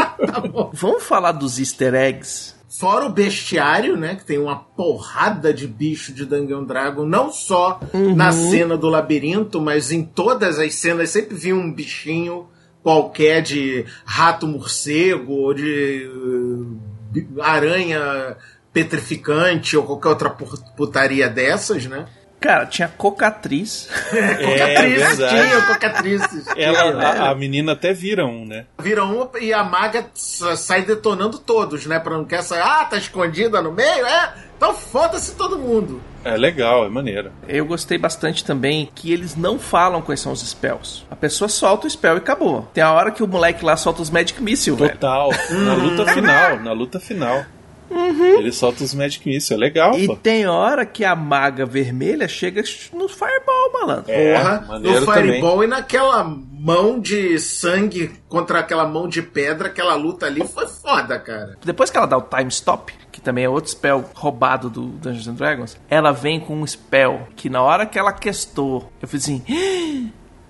[0.73, 2.55] vamos falar dos easter eggs.
[2.79, 4.17] Fora o bestiário, né?
[4.17, 7.79] Que tem uma porrada de bicho de Dungeon Dragon, não só
[8.17, 12.49] na cena do labirinto, mas em todas as cenas sempre vinha um bichinho
[12.83, 16.11] qualquer de rato morcego ou de
[17.13, 18.37] bi- aranha
[18.73, 22.07] petrificante ou qualquer outra pu- putaria dessas, né?
[22.41, 23.89] Cara, tinha cocatriz.
[24.11, 24.39] Cocatriz,
[24.71, 25.35] É verdade.
[25.49, 26.45] tinha cocatrices.
[26.57, 28.67] Ela, a, a menina até vira um, né?
[28.79, 31.99] Vira um e a maga sa- sai detonando todos, né?
[31.99, 32.61] Pra não quer sair.
[32.61, 34.05] Ah, tá escondida no meio?
[34.07, 34.35] É?
[34.57, 36.01] Então foda-se todo mundo.
[36.25, 37.31] É legal, é maneiro.
[37.49, 41.05] Eu gostei bastante também que eles não falam quais são os spells.
[41.11, 42.69] A pessoa solta o spell e acabou.
[42.73, 44.93] Tem a hora que o moleque lá solta os Magic Missile, velho.
[44.93, 45.31] Total.
[45.51, 47.45] Na luta final, na luta final.
[48.39, 50.17] Ele solta os Magic Missile, é legal, E pô.
[50.17, 54.11] tem hora que a maga vermelha chega no Fireball, malandro.
[54.11, 59.95] É, Porra, no Fireball e naquela mão de sangue contra aquela mão de pedra, aquela
[59.95, 61.57] luta ali foi foda, cara.
[61.65, 65.29] Depois que ela dá o time stop, que também é outro spell roubado do Dungeons
[65.29, 69.25] and Dragons, ela vem com um spell que na hora que ela questou, eu fiz
[69.25, 69.43] assim: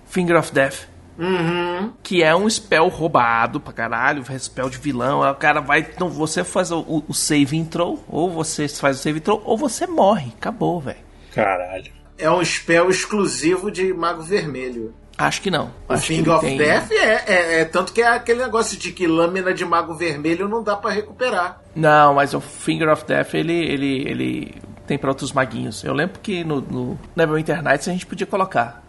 [0.07, 0.87] Finger of Death.
[1.17, 1.93] Uhum.
[2.03, 5.23] Que é um spell roubado pra caralho, spell de vilão.
[5.23, 5.79] Aí O cara vai.
[5.79, 9.87] Então você faz o, o- save intro, ou você faz o save intro, ou você
[9.87, 10.31] morre.
[10.37, 10.97] Acabou, velho.
[11.33, 11.91] Caralho.
[12.17, 14.93] É um spell exclusivo de Mago Vermelho.
[15.17, 15.71] Acho que não.
[15.87, 18.91] O Acho ele of tem- Death é, é- é tanto que é aquele negócio de
[18.91, 21.61] que lâmina de Mago Vermelho não dá pra recuperar.
[21.73, 24.55] Não, mas o Finger of Death ele, ele, ele
[24.85, 25.83] tem pra outros maguinhos.
[25.85, 28.83] Eu lembro que no, no Neverwinter Nights a gente podia colocar.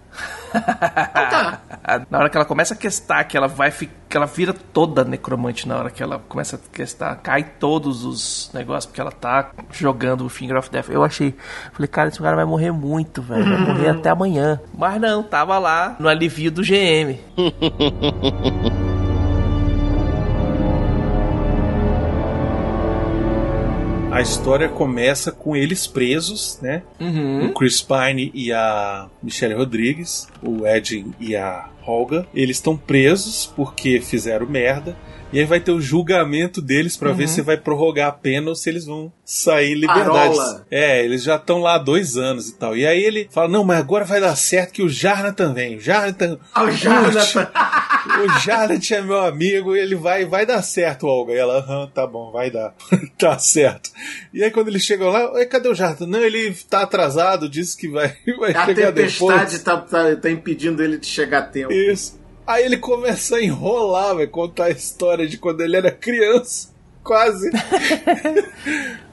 [2.11, 5.05] na hora que ela começa a questar, que ela vai fi- que ela vira toda
[5.05, 9.51] necromante na hora que ela começa a questar, cai todos os negócios porque ela tá
[9.73, 10.89] jogando o Finger of Death.
[10.89, 11.35] Eu achei,
[11.73, 14.61] falei, cara, esse cara vai morrer muito, velho, vai morrer até amanhã.
[14.77, 17.19] Mas não, tava lá no alivio do GM.
[24.17, 26.83] A história começa com eles presos, né?
[26.99, 27.49] Uhum.
[27.49, 33.53] O Chris Pine e a Michelle Rodrigues, o Ed e a Olga, eles estão presos
[33.55, 34.97] porque fizeram merda.
[35.33, 38.55] E aí vai ter o julgamento deles pra ver se vai prorrogar a pena ou
[38.55, 40.37] se eles vão sair em liberdade.
[40.37, 40.66] Parola.
[40.70, 42.77] É, eles já estão lá há dois anos e tal.
[42.77, 45.77] E aí ele fala: Não, mas agora vai dar certo que o Jarna também.
[45.77, 47.51] O Jarna Ah, o Jonathan.
[48.24, 51.33] o Jared é meu amigo ele vai, vai dar certo, Olga.
[51.33, 52.72] E ela, aham, tá bom, vai dar.
[53.18, 53.91] tá certo.
[54.33, 56.07] E aí quando eles chegam lá, "Ué, cadê o Jardim?
[56.07, 59.62] Não, ele tá atrasado, disse que vai, vai A chegar tempestade depois.
[59.62, 61.72] tá, tá, tá impedindo ele de chegar a tempo.
[61.72, 62.16] Isso.
[62.47, 66.74] Aí ele começa a enrolar, vai contar a história de quando ele era criança.
[67.03, 67.51] Quase.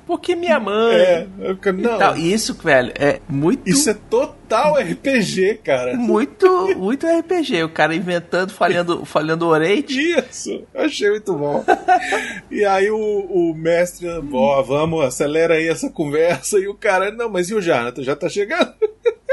[0.05, 0.95] Porque minha mãe.
[0.95, 1.27] É.
[1.39, 2.17] eu Não, Tal.
[2.17, 3.67] Isso, velho, é muito.
[3.69, 5.95] isso é total RPG, cara.
[5.95, 7.63] Muito, muito RPG.
[7.63, 9.97] O cara inventando, falhando, falhando o orate.
[9.97, 11.63] Isso, achei muito bom.
[12.51, 16.59] e aí o, o mestre, ó, vamos, acelera aí essa conversa.
[16.59, 18.03] E o cara, não, mas e o Jonathan?
[18.03, 18.73] Já tá chegando?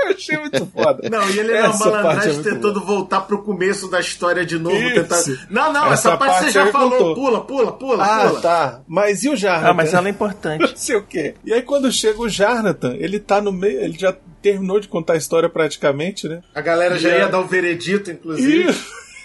[0.04, 1.08] Eu achei muito foda.
[1.10, 4.44] Não, e ele na Essa parte é malandragem muito tentando voltar pro começo da história
[4.44, 4.76] de novo.
[4.94, 5.22] Tentar...
[5.50, 6.90] Não, não, Essa essa, parte, parte você já falou.
[6.90, 7.14] contou.
[7.14, 8.40] Pula, pula, pula, Ah, pula.
[8.40, 8.80] tá.
[8.86, 9.68] Mas e o Jonathan?
[9.68, 10.60] Ah, mas ela é importante.
[10.70, 11.34] Não sei o quê.
[11.44, 15.12] E aí quando chega o Jonathan, ele tá no meio, ele já terminou de contar
[15.14, 16.40] a história praticamente, né?
[16.54, 17.16] A galera já Já.
[17.18, 18.74] ia dar o veredito, inclusive.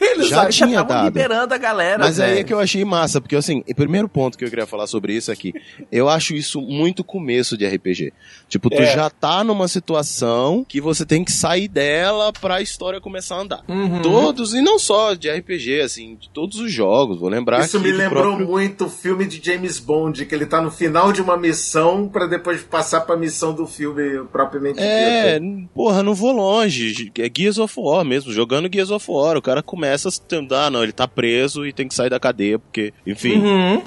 [0.06, 1.06] Ele Já tinha Estavam dado.
[1.06, 1.97] liberando a galera.
[1.99, 2.39] Mas aí velho.
[2.39, 5.14] é que eu achei massa, porque assim, o primeiro ponto que eu queria falar sobre
[5.14, 5.53] isso aqui,
[5.91, 8.14] eu acho isso muito começo de RPG.
[8.47, 8.93] Tipo, tu É.
[8.95, 13.64] já tá numa situação que você tem que sair dela pra história começar a andar.
[13.68, 14.01] Uhum.
[14.01, 17.88] Todos, e não só de RPG, assim, de todos os jogos, vou lembrar Isso aqui
[17.88, 21.22] me lembrou próprio- muito o filme de James Bond, que ele tá no final de
[21.22, 25.70] uma missão pra depois passar pra missão do filme propriamente É, dito.
[25.74, 27.12] porra, não vou longe.
[27.20, 29.38] É Gears of War mesmo, jogando Gears of War.
[29.38, 30.22] O cara começa a se
[30.52, 33.82] ah, não, ele tá preso e tem que sair da cadeia, porque, enfim, Uhum.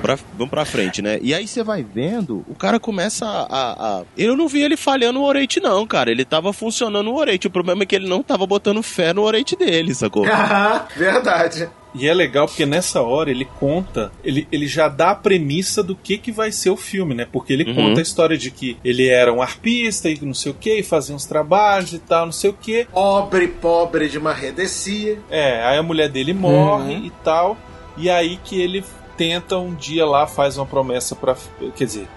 [0.00, 1.18] pra, vamos pra frente, né?
[1.22, 4.76] E aí você vai vendo, o cara começa a, a- a- Eu não vi ele
[4.76, 6.10] falhando o orate, não, cara.
[6.10, 7.46] Ele tava funcionando o orate.
[7.46, 10.24] O problema é que ele não tava botando fé no orate dele, sacou?
[10.26, 11.68] Ah, verdade.
[11.94, 15.94] E é legal porque nessa hora ele conta, ele, ele já dá a premissa do
[15.94, 17.26] que, que vai ser o filme, né?
[17.30, 17.74] Porque ele Uhum.
[17.74, 20.82] conta a história de que ele era um arpista e não sei o que, e
[20.82, 22.86] fazia uns trabalhos e tal, não sei o que.
[22.90, 25.18] Pobre, pobre de marredecia.
[25.30, 27.56] É, aí a mulher dele morre e tal.
[27.96, 28.82] E aí que ele
[29.16, 31.36] tenta um dia lá, faz uma promessa pra.
[31.76, 32.08] Quer dizer,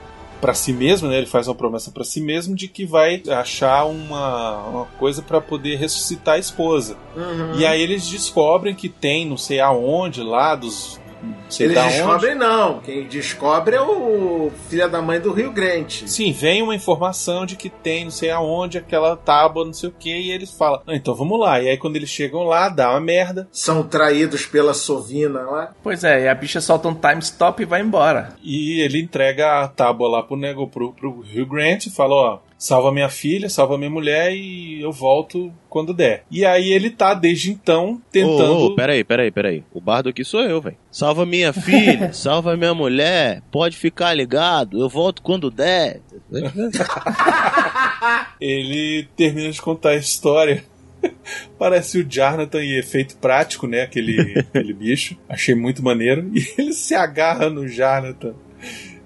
[0.42, 1.18] pra si mesmo, né?
[1.18, 5.42] Ele faz uma promessa pra si mesmo de que vai achar uma, uma coisa pra
[5.42, 6.98] poder ressuscitar a esposa.
[7.16, 7.56] Uhum.
[7.56, 11.00] E aí eles descobrem que tem não sei aonde lá, dos.
[11.50, 11.94] Sei Eles da onde.
[11.96, 12.80] descobrem não.
[12.80, 16.10] Quem descobre é o filho da mãe do Rio Grande.
[16.10, 19.94] Sim, vem uma informação de que tem não sei aonde aquela tábua, não sei o
[19.98, 21.62] que, e eles falam, ah, então vamos lá.
[21.62, 23.48] E aí quando eles chegam lá, dá uma merda.
[23.52, 25.74] São traídos pela Sovina lá.
[25.84, 28.36] Pois é, e a bicha solta um time stop e vai embora.
[28.44, 32.40] E ele entrega a tábua lá pro nego, pro, pro Hugh Grant e fala, ó,
[32.66, 36.24] salva minha filha, salva minha mulher e eu volto quando der.
[36.32, 38.54] E aí ele tá desde então tentando.
[38.54, 39.64] Ô, ô, peraí, peraí, peraí.
[39.72, 40.76] O bardo aqui sou eu, velho.
[40.90, 46.02] Salva minha filha, salva minha mulher, pode ficar ligado, eu volto quando der.
[48.42, 50.64] Ele termina de contar a história.
[51.60, 53.84] Parece o Jonathan em efeito prático, né?
[53.84, 55.16] Aquele, aquele bicho.
[55.30, 56.32] Achei muito maneiro.
[56.34, 58.34] E ele se agarra no Jonathan.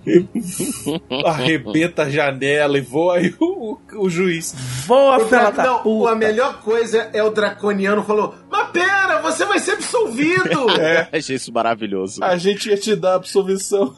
[1.26, 4.53] Arrebenta a janela e voa aí o, o, o juiz.
[4.86, 6.12] Voa, Dra- da não, puta.
[6.12, 10.68] a melhor coisa é o Draconiano falou: Mas pera, você vai ser absolvido!
[11.12, 12.24] Achei isso maravilhoso.
[12.24, 13.95] A gente ia te dar absolvição.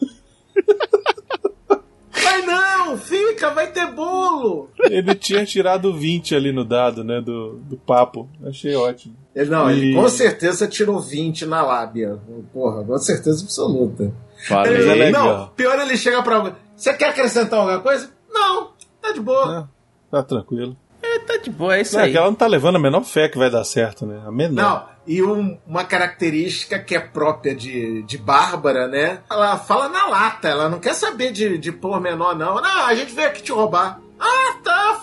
[2.12, 2.97] vai não!
[2.97, 4.70] Fica, vai ter bolo!
[4.89, 7.22] Ele tinha tirado 20 ali no dado, né?
[7.22, 8.30] Do, do papo.
[8.45, 9.16] Achei ótimo.
[9.36, 12.20] Ele, não, ele E- com certeza tirou 20 na lábia.
[12.54, 14.12] Porra, com certeza absoluta.
[14.50, 15.38] É Ele- legal.
[15.38, 16.54] não, pior ele chega pra alguém.
[16.76, 18.10] Você quer acrescentar alguma coisa?
[18.30, 18.72] Não,
[19.02, 19.70] tá de boa.
[20.10, 20.76] Tá tranquilo.
[21.02, 22.12] É, tá de boa, é isso Não, é aí.
[22.12, 24.22] que ela não tá levando a menor fé que vai dar certo, né?
[24.26, 24.54] A menor.
[24.64, 29.20] Não, e um- uma característica que é própria de, de Bárbara, né?
[29.30, 32.56] Ela fala na lata, ela não quer saber de, de pormenor, não.
[32.56, 34.00] Não, a gente veio aqui te roubar.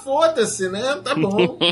[0.09, 0.99] Foda-se, né?
[1.05, 1.59] Tá bom.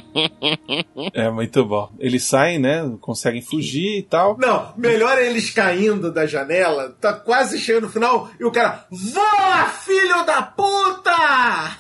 [1.15, 1.91] É muito bom.
[1.99, 2.83] Eles saem, né?
[3.01, 4.37] Conseguem fugir e tal.
[4.39, 8.87] Não, melhor é eles caindo da janela, tá quase chegando no final, e o cara,
[8.91, 11.79] voa, filho da puta!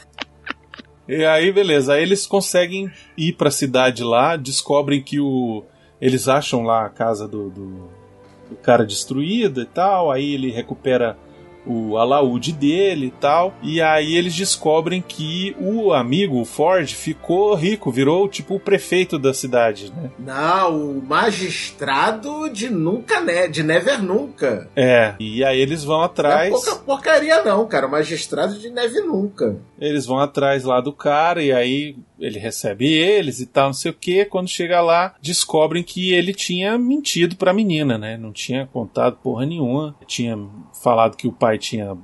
[1.06, 1.94] E aí, beleza.
[1.94, 5.62] Aí eles conseguem ir pra cidade lá, descobrem que o.
[6.00, 7.90] Eles acham lá a casa do, do,
[8.50, 10.10] do cara destruída e tal.
[10.10, 11.18] Aí ele recupera
[11.66, 13.54] o alaúde dele e tal.
[13.62, 19.18] E aí eles descobrem que o amigo, o Ford, ficou rico, virou tipo o prefeito
[19.18, 20.10] da cidade, né?
[20.18, 23.48] Não, o magistrado de nunca, né?
[23.48, 24.68] De never nunca.
[24.76, 25.14] É.
[25.18, 26.50] E aí eles vão Não é atrás.
[26.50, 27.86] pouca porcaria, não, cara.
[27.86, 29.56] O magistrado de neve nunca.
[29.78, 33.90] Eles vão atrás lá do cara e aí ele recebe eles e tal, não sei
[33.90, 34.24] o que.
[34.24, 38.16] Quando chega lá, descobrem que ele tinha mentido pra menina, né?
[38.16, 39.94] Não tinha contado porra nenhuma.
[40.06, 40.38] Tinha
[40.82, 41.96] falado que o pai tinha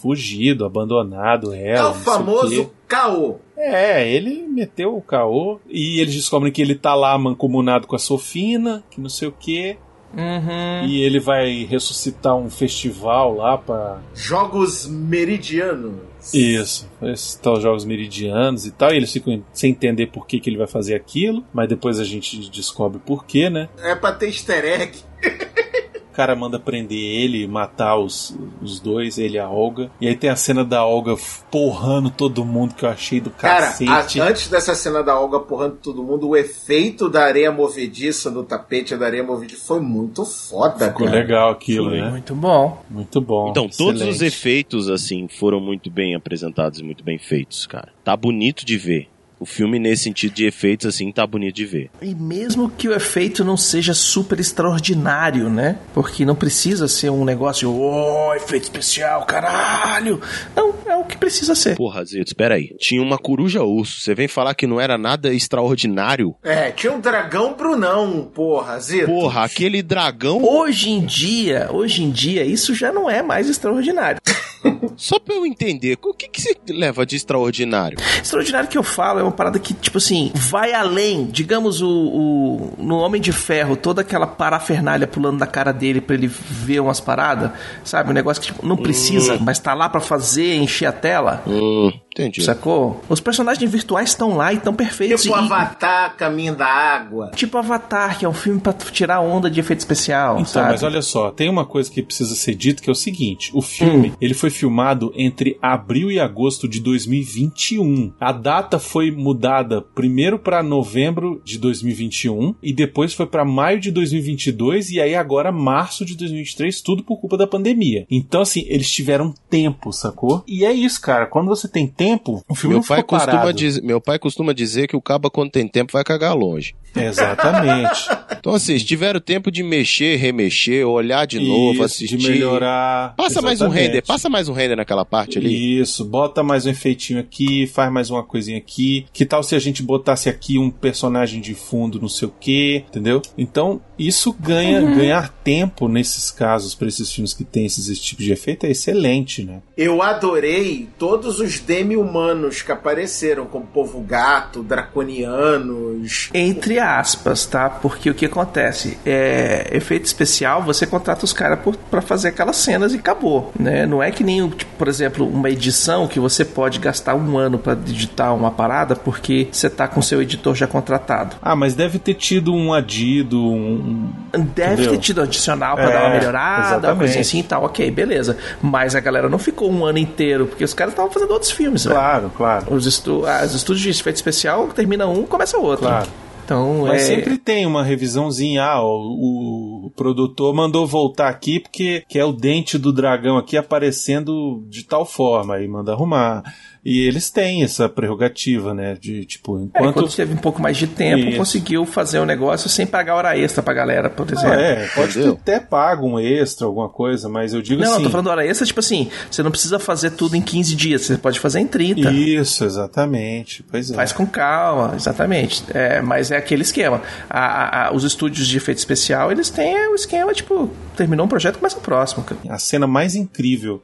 [0.00, 1.88] fugido, abandonado ela.
[1.88, 2.70] é o famoso quê.
[2.86, 3.36] caô.
[3.56, 7.98] É, ele meteu o caô e eles descobrem que ele tá lá mancomunado com a
[7.98, 9.76] Sofina, que não sei o que.
[10.14, 10.86] Uhum.
[10.86, 16.00] E ele vai ressuscitar um festival lá pra Jogos meridianos.
[16.32, 20.50] Isso, esses tal jogos meridianos e tal, e eles ficam sem entender por que, que
[20.50, 23.68] ele vai fazer aquilo, mas depois a gente descobre por quê, né?
[23.78, 24.98] É pra ter easter egg.
[26.16, 29.90] O cara manda prender ele e matar os, os dois, ele e a Olga.
[30.00, 31.14] E aí tem a cena da Olga
[31.50, 34.18] porrando todo mundo que eu achei do Cara, cacete.
[34.18, 38.42] a- antes dessa cena da Olga porrando todo mundo, o efeito da areia movediça no
[38.44, 41.18] tapete da areia movediça foi muito foda, Ficou cara.
[41.18, 42.08] legal aquilo, né?
[42.08, 42.82] Muito bom.
[42.88, 43.50] Muito bom.
[43.50, 44.24] Então, todos os excelente.
[44.34, 47.88] efeitos, assim, foram muito bem apresentados e muito bem feitos, cara.
[48.02, 49.08] Tá bonito de ver.
[49.38, 51.90] O filme, nesse sentido de efeitos, assim, tá bonito de ver.
[52.00, 55.78] E mesmo que o efeito não seja super extraordinário, né?
[55.92, 60.20] Porque não precisa ser um negócio, oh, efeito especial, caralho.
[60.54, 61.76] Não, é o que precisa ser.
[61.76, 62.74] Porra, Zito, espera aí.
[62.78, 64.00] Tinha uma coruja urso.
[64.00, 66.34] Você vem falar que não era nada extraordinário?
[66.42, 69.06] É, tinha um dragão Brunão, porra, Zito.
[69.06, 70.42] Porra, aquele dragão.
[70.42, 74.18] Hoje em dia, hoje em dia, isso já não é mais extraordinário.
[74.96, 77.98] Só pra eu entender, o que que você leva de extraordinário?
[78.20, 81.26] Extraordinário que eu falo é uma parada que, tipo assim, vai além.
[81.26, 86.14] Digamos, o, o no Homem de Ferro, toda aquela parafernália pulando da cara dele pra
[86.14, 87.50] ele ver umas paradas,
[87.84, 88.10] sabe?
[88.10, 91.42] Um negócio que tipo, não precisa, mas tá lá pra fazer, encher a tela.
[91.46, 91.92] Hum,
[92.22, 92.42] entendi.
[92.42, 93.00] Sacou?
[93.08, 95.22] Os personagens virtuais estão lá e estão perfeitos.
[95.22, 97.30] Tipo e- Avatar, Caminho da Água.
[97.34, 100.70] Tipo Avatar, que é um filme pra tirar onda de efeito especial, Então, sabe?
[100.72, 103.60] mas olha só, tem uma coisa que precisa ser dito que é o seguinte: o
[103.62, 108.12] filme ele foi filmado entre abril e agosto de 2021.
[108.20, 113.90] A data foi mudada primeiro para novembro de 2021 e depois foi para maio de
[113.90, 118.06] 2022 e aí agora março de 2023, tudo por culpa da pandemia.
[118.10, 120.42] Então assim, eles tiveram tempo, sacou?
[120.46, 121.26] E é isso, cara.
[121.26, 122.05] Quando você tem tempo,
[122.48, 123.52] o filme Meu não pai, costuma parado.
[123.52, 126.74] dizer, meu pai costuma dizer que o caba, quando tem tempo, vai cagar longe.
[126.96, 128.08] Exatamente.
[128.38, 132.16] Então, assim, se tiveram tempo de mexer, remexer, olhar de novo, Isso, assistir.
[132.16, 133.14] de melhorar.
[133.16, 133.86] Passa mais um Exatamente.
[133.88, 135.80] render, passa mais um render naquela parte ali.
[135.80, 139.06] Isso, bota mais um efeitinho aqui, faz mais uma coisinha aqui.
[139.12, 142.84] Que tal se a gente botasse aqui um personagem de fundo, não sei o que,
[142.88, 143.20] entendeu?
[143.36, 148.22] Então, isso ganha ganhar tempo nesses casos, pra esses filmes que tem esses, esse tipo
[148.22, 149.60] de efeito, é excelente, né?
[149.76, 156.30] Eu adorei todos os demi-humanos que apareceram, como Povo Gato, Draconianos.
[156.32, 157.68] Entre aspas, tá?
[157.68, 158.98] Porque o que acontece?
[159.04, 161.58] É, efeito especial, você contrata os caras
[161.90, 163.84] pra fazer aquelas cenas e acabou, né?
[163.86, 167.58] Não é que nem, tipo, por exemplo, uma edição que você pode gastar um ano
[167.58, 171.36] pra digitar uma parada porque você tá com seu editor já contratado.
[171.42, 174.10] Ah, mas deve ter tido um adido, um.
[174.32, 174.90] Deve Entendeu?
[174.92, 178.36] ter tido adicional pra É, dar uma melhorada, uma coisinha assim e tal, ok, beleza.
[178.62, 181.84] Mas a galera não ficou um ano inteiro, porque os caras estavam fazendo outros filmes,
[181.84, 181.96] velho.
[181.96, 182.74] Claro, claro.
[182.74, 185.86] Os, estu as estúdios de efeito especial termina um, começa outro.
[185.86, 186.06] Claro.
[186.46, 187.16] Então, Mas é...
[187.16, 188.62] sempre tem uma revisãozinha.
[188.62, 193.56] Ah, o, o produtor mandou voltar aqui porque que é o dente do dragão aqui
[193.56, 195.56] aparecendo de tal forma.
[195.56, 196.44] Aí manda arrumar.
[196.88, 198.96] E eles têm essa prerrogativa, né?
[199.00, 199.94] De tipo, É, enquanto.
[199.94, 201.36] quando teve um pouco mais de tempo, Isso.
[201.38, 204.52] conseguiu fazer o negócio sem pagar hora extra pra galera, por exemplo.
[204.52, 208.02] Ah, é, pode ter até pago um extra, alguma coisa, mas eu digo Não, assim.
[208.02, 211.02] eu tô falando hora extra, tipo assim, você não precisa fazer tudo em 15 dias,
[211.02, 212.08] você pode fazer em 30.
[212.12, 213.64] Isso, exatamente.
[213.68, 213.94] Pois é.
[213.94, 215.64] Faz com calma, exatamente.
[215.74, 217.02] É, mas é aquele esquema.
[217.28, 221.28] A- a- a- os estúdios de efeito especial, eles têm o esquema, tipo, terminou um
[221.28, 222.22] projeto, começa o próximo.
[222.22, 222.40] cara.
[222.48, 223.82] A cena mais incrível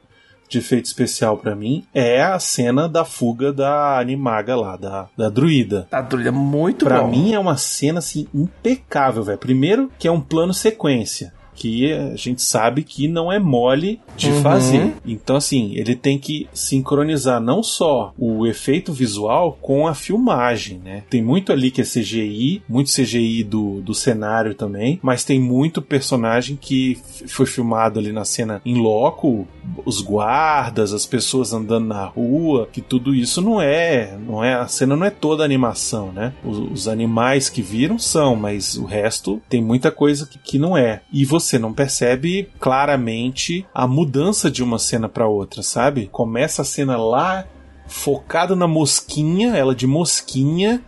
[0.53, 5.29] de efeito especial pra mim é a cena da fuga da animaga lá, da, da
[5.29, 5.87] druida.
[5.89, 7.09] Tá doido, é muito Pra bom.
[7.09, 9.37] mim é uma cena assim impecável, velho.
[9.37, 11.33] Primeiro que é um plano sequência.
[11.55, 14.41] Que a gente sabe que não é mole de Uhum.
[14.41, 14.93] fazer.
[15.05, 21.03] Então, assim, ele tem que sincronizar não só o efeito visual com a filmagem, né?
[21.09, 25.81] Tem muito ali que é CGI, muito CGI do, do cenário também, mas tem muito
[25.81, 26.97] personagem que
[27.27, 29.47] foi filmado ali na cena em loco,
[29.85, 34.67] os guardas, as pessoas andando na rua, que tudo isso não é, não é, a
[34.67, 36.33] cena não é toda animação, né?
[36.43, 40.77] Os, os animais que viram são, mas o resto tem muita coisa que, que não
[40.77, 41.01] é.
[41.11, 46.07] E você não percebe claramente a mudança de uma cena para outra, sabe?
[46.11, 47.45] Começa a cena lá
[47.85, 50.81] focado na mosquinha, ela de mosquinha,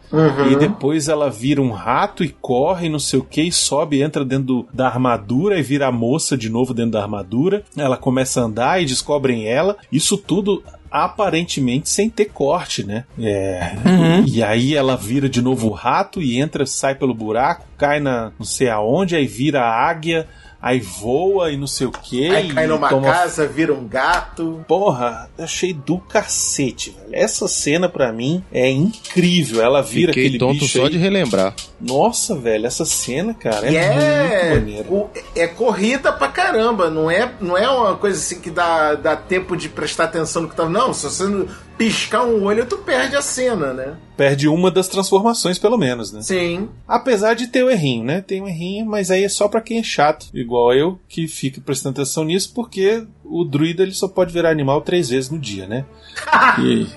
[0.52, 4.24] e depois ela vira um rato e corre, não sei o que, e sobe, entra
[4.24, 7.64] dentro do- da armadura e vira a moça de novo dentro da armadura.
[7.78, 9.76] Ela começa a andar e descobrem ela.
[9.92, 13.04] Isso tudo aparentemente sem ter corte, né?
[13.20, 13.74] É.
[14.26, 18.32] E aí ela vira de novo o rato e entra, sai pelo buraco, cai na
[18.40, 20.26] não sei aonde, aí vira a águia,
[20.66, 22.28] aí voa e não sei o que.
[22.28, 24.66] Aí cai numa toma casa, vira um gato.
[24.68, 27.10] Porra, eu achei do cacete, velho.
[27.14, 29.62] Essa cena pra mim é incrível.
[29.62, 30.90] Ela vira Fiquei aquele tonto bicho só aí.
[30.92, 31.54] de relembrar.
[31.80, 34.90] Nossa, velho, essa cena, cara, é, E é, muito maneira.
[34.92, 39.16] o- é corrida pra caramba, não é, não é uma coisa assim que dá, dá
[39.16, 40.68] tempo de prestar atenção no que tá.
[40.68, 41.48] Não, se você não
[41.78, 43.96] piscar um olho, tu perde a cena, né?
[44.16, 46.22] Perde uma das transformações, pelo menos, né?
[46.22, 46.70] Sim.
[46.88, 48.22] Apesar de ter o errinho, né?
[48.22, 51.60] Tem um errinho, mas aí é só pra quem é chato, igual eu, que fica
[51.60, 55.68] prestando atenção nisso, porque o druida ele só pode virar animal três vezes no dia,
[55.68, 55.86] né?
[56.64, 56.88] e,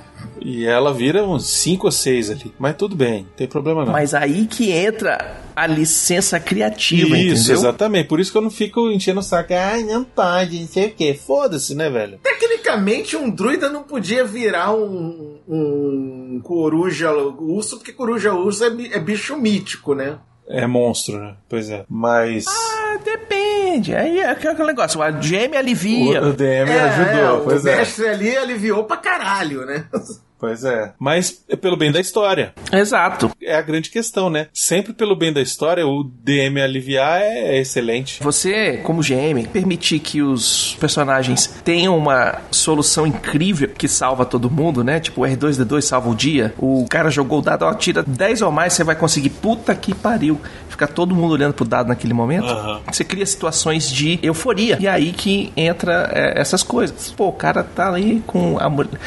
[0.41, 2.53] e ela vira uns cinco ou seis ali.
[2.59, 3.93] Mas tudo bem, não tem problema não.
[3.93, 7.57] Mas aí que entra a licença criativa, Isso, entendeu?
[7.57, 8.07] exatamente.
[8.07, 9.53] Por isso que eu não fico enchendo o saco.
[9.53, 11.19] Ai, não pode, não sei o quê.
[11.21, 12.21] Foda-se, né, velho?
[12.69, 19.01] Tecnicamente, um druida não podia virar um, um coruja urso, porque coruja urso é, é
[19.01, 20.19] bicho mítico, né?
[20.47, 21.37] É monstro, né?
[21.49, 21.85] Pois é.
[21.89, 22.45] Mas.
[22.47, 23.95] Ah, depende.
[23.95, 25.01] Aí é aquele negócio.
[25.03, 26.23] A GM alivia.
[26.23, 27.77] o, o DM É, ajudou, é, pois o é.
[27.77, 29.87] mestre ali aliviou pra caralho, né?
[30.39, 30.93] Pois é.
[30.99, 32.55] Mas é pelo bem da história.
[32.73, 33.31] Exato.
[33.43, 34.47] É a grande questão, né?
[34.53, 38.23] Sempre pelo bem da história, o DM aliviar é, é excelente.
[38.23, 44.85] Você, como GM, permitir que os personagens tenham uma solução incrível que salva todo mundo,
[44.85, 45.01] né?
[45.01, 46.55] Tipo, o R2D2 salva o dia.
[46.59, 49.31] O cara jogou o dado, ó, tira 10 ou mais, você vai conseguir.
[49.31, 50.41] Puta que pariu.
[50.69, 52.47] Fica todo mundo olhando pro dado naquele momento.
[52.47, 52.81] Aham.
[52.91, 54.79] Você cria situações de euforia.
[54.81, 57.11] E aí que entra é, essas coisas.
[57.11, 59.01] Pô, o cara tá ali com a mulher.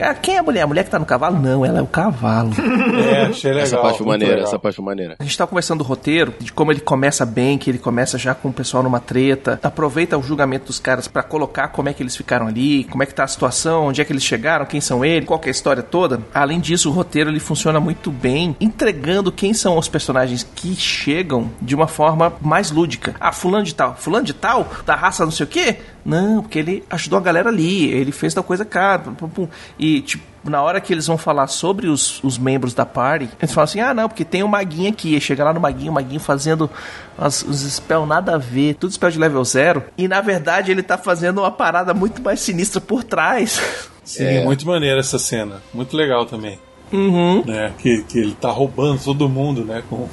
[0.00, 0.62] Ah, Quem é a mulher?
[0.62, 1.38] A mulher que tá no cavalo?
[1.38, 2.50] Não, ela é o cavalo.
[3.08, 3.64] É, achei legal.
[3.66, 4.48] essa parte maneira, legal.
[4.48, 5.16] essa parte maneira.
[5.18, 8.34] A gente tá conversando do roteiro, de como ele começa bem, que ele começa já
[8.34, 12.02] com o pessoal numa treta, aproveita o julgamento dos caras pra colocar como é que
[12.02, 14.80] eles ficaram ali, como é que tá a situação, onde é que eles chegaram, quem
[14.80, 16.20] são eles, qual que é a história toda.
[16.34, 21.50] Além disso, o roteiro ele funciona muito bem, entregando quem são os personagens que chegam
[21.62, 23.14] de uma forma mais lúdica.
[23.20, 25.76] Ah, fulano de tal, fulano de tal, da raça não sei o quê?
[26.08, 29.48] Não, porque ele ajudou a galera ali, ele fez tal coisa cara, pum, pum,
[29.78, 33.52] e tipo, na hora que eles vão falar sobre os, os membros da party, eles
[33.52, 35.20] falam assim: ah, não, porque tem o Maguinho aqui.
[35.20, 36.70] Chega lá no Maguinho, o Maguinho fazendo
[37.18, 39.84] as, os spell nada a ver, tudo spell de level zero.
[39.98, 43.60] E na verdade ele tá fazendo uma parada muito mais sinistra por trás.
[44.02, 44.44] Sim, É.
[44.44, 45.60] muito maneira essa cena.
[45.74, 46.58] Muito legal também.
[46.92, 47.44] Uhum.
[47.44, 47.72] Né?
[47.78, 49.82] Que, que ele tá roubando todo mundo, né?
[49.88, 50.08] Com...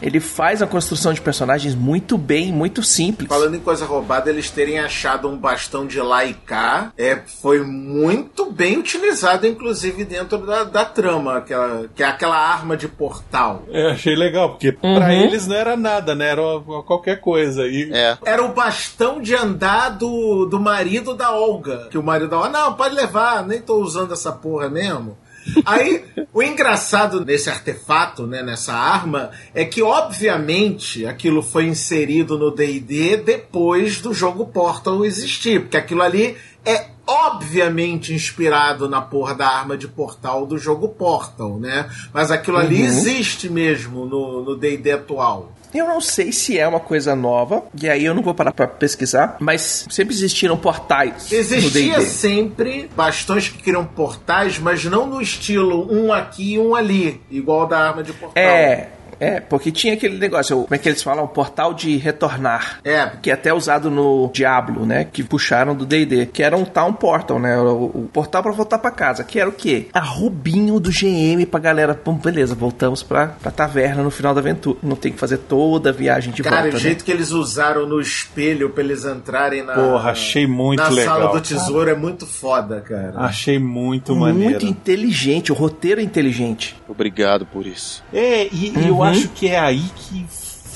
[0.00, 3.28] Ele faz a construção de personagens muito bem, muito simples.
[3.28, 7.60] Falando em coisa roubada, eles terem achado um bastão de lá e cá é, foi
[7.64, 13.64] muito bem utilizado, inclusive dentro da, da trama, aquela, que é aquela arma de portal.
[13.70, 14.94] É, achei legal, porque Uhum.
[14.96, 16.30] pra eles não era nada, né?
[16.30, 16.42] Era
[16.86, 17.66] qualquer coisa.
[17.66, 18.16] E É.
[18.24, 21.88] Era o bastão de andar do, do marido da Olga.
[21.90, 25.16] Que o marido da Olga, não, pode levar, nem tô usando essa porra mesmo.
[25.64, 32.50] Aí, o engraçado nesse artefato, né, nessa arma, é que, obviamente, aquilo foi inserido no
[32.50, 39.48] D&D depois do jogo Portal existir, porque aquilo ali é obviamente inspirado na porra da
[39.48, 41.88] arma de portal do jogo Portal, né?
[42.12, 45.57] Mas aquilo ali existe mesmo no no D&D atual.
[45.74, 48.66] Eu não sei se é uma coisa nova, e aí eu não vou parar pra
[48.66, 55.92] pesquisar, mas sempre existiram portais Existia sempre bastões que criam portais, mas não no estilo
[55.92, 58.42] um aqui e um ali, igual da arma de portal.
[58.42, 58.88] É,
[59.20, 61.24] é, porque tinha aquele negócio, como é que eles falam?
[61.24, 62.80] O portal de retornar.
[62.84, 63.10] É.
[63.22, 65.04] Que é até usado no Diablo, né?
[65.04, 66.26] Que puxaram do D&D.
[66.26, 67.58] Que era um Town Portal, né?
[67.58, 69.24] O, o portal pra voltar pra casa.
[69.24, 69.86] Que era o quê?
[69.92, 71.98] A Rubinho do GM pra galera.
[72.04, 74.78] Bom, beleza, voltamos pra, pra taverna no final da aventura.
[74.82, 76.78] Não tem que fazer toda a viagem de Cara, volta, o né?
[76.80, 79.74] jeito que eles usaram no espelho pra eles entrarem na.
[79.74, 81.18] Porra, achei muito na legal.
[81.20, 83.14] sala do tesouro é muito foda, cara.
[83.16, 84.64] Achei muito, Muito maneiro.
[84.64, 86.76] inteligente, o roteiro é inteligente.
[86.88, 88.02] Obrigado por isso.
[88.12, 89.04] É, e, e eu Uhum.
[89.10, 90.26] Acho que é aí que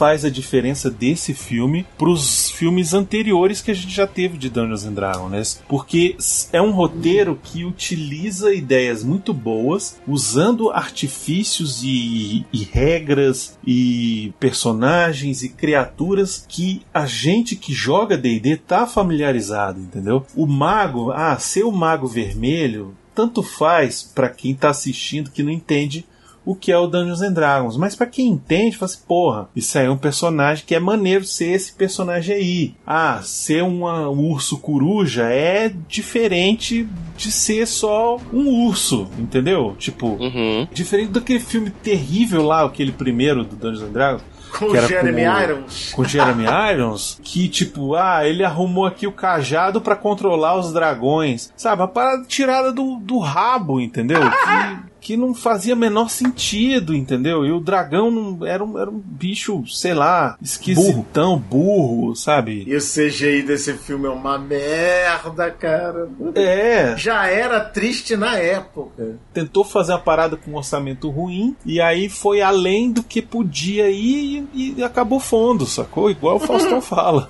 [0.03, 4.85] faz a diferença desse filme pros filmes anteriores que a gente já teve de Dungeons
[4.85, 5.43] and Dragons, né?
[5.69, 6.17] Porque
[6.53, 15.45] é um roteiro que utiliza ideias muito boas, usando artifícios e, e regras e personagens
[15.45, 20.27] e criaturas que a gente que joga D&D tá familiarizado, entendeu?
[20.35, 25.53] O mago, ah, ser o mago vermelho tanto faz pra quem tá assistindo que não
[25.53, 26.05] entende
[26.45, 27.77] o que é o Dungeons and Dragons.
[27.77, 31.25] Mas pra quem entende, fala assim, porra, isso aí é um personagem que é maneiro
[31.25, 32.75] ser esse personagem aí.
[32.87, 36.87] Ah, ser uma- um urso coruja é diferente
[37.17, 39.75] de ser só um urso, entendeu?
[39.79, 40.67] Tipo, Uhum.
[40.73, 44.23] diferente daquele filme terrível lá, aquele primeiro do Dungeons and Dragons.
[44.53, 45.93] Com que o Jeremy com o- Irons.
[45.95, 51.51] com Jeremy Irons, que tipo, ah, ele arrumou aqui o cajado pra controlar os dragões.
[51.57, 54.21] Sabe, a parada tirada do, do rabo, entendeu?
[54.92, 57.45] Que, que não fazia menor sentido, entendeu?
[57.45, 62.63] E o dragão não, era, um, era um bicho, sei lá, esquisitão, burro, sabe?
[62.69, 66.09] E o CGI desse filme é uma merda, cara.
[66.37, 69.17] É, Já era triste na época.
[69.35, 73.91] tentou fazer uma parada com um orçamento ruim e aí foi além do que podia
[73.91, 76.11] ir e, e acabou fundo, sacou?
[76.11, 77.29] Igual o Faustão fala.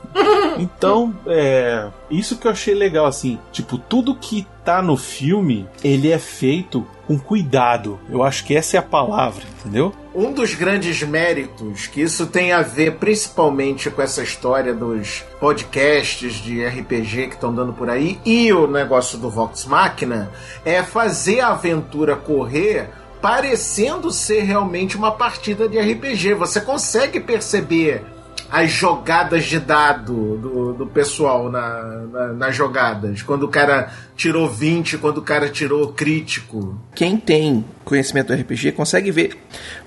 [0.58, 1.88] Então, é.
[2.10, 3.38] Isso que eu achei legal, assim.
[3.50, 7.98] Tipo, tudo que tá no filme, ele é feito com cuidado.
[8.08, 9.92] Eu acho que essa é a palavra, entendeu?
[10.14, 16.34] Um dos grandes méritos, que isso tem a ver principalmente com essa história dos podcasts
[16.34, 20.30] de RPG que estão dando por aí e o negócio do Vox Machina,
[20.64, 22.90] é fazer a aventura correr
[23.20, 26.34] parecendo ser realmente uma partida de RPG.
[26.34, 28.04] Você consegue perceber
[28.52, 31.82] as jogadas de dado do, do pessoal na,
[32.12, 33.22] na- nas jogadas.
[33.22, 36.78] Quando o cara tirou 20, quando o cara tirou crítico.
[36.94, 39.38] Quem tem conhecimento do RPG consegue ver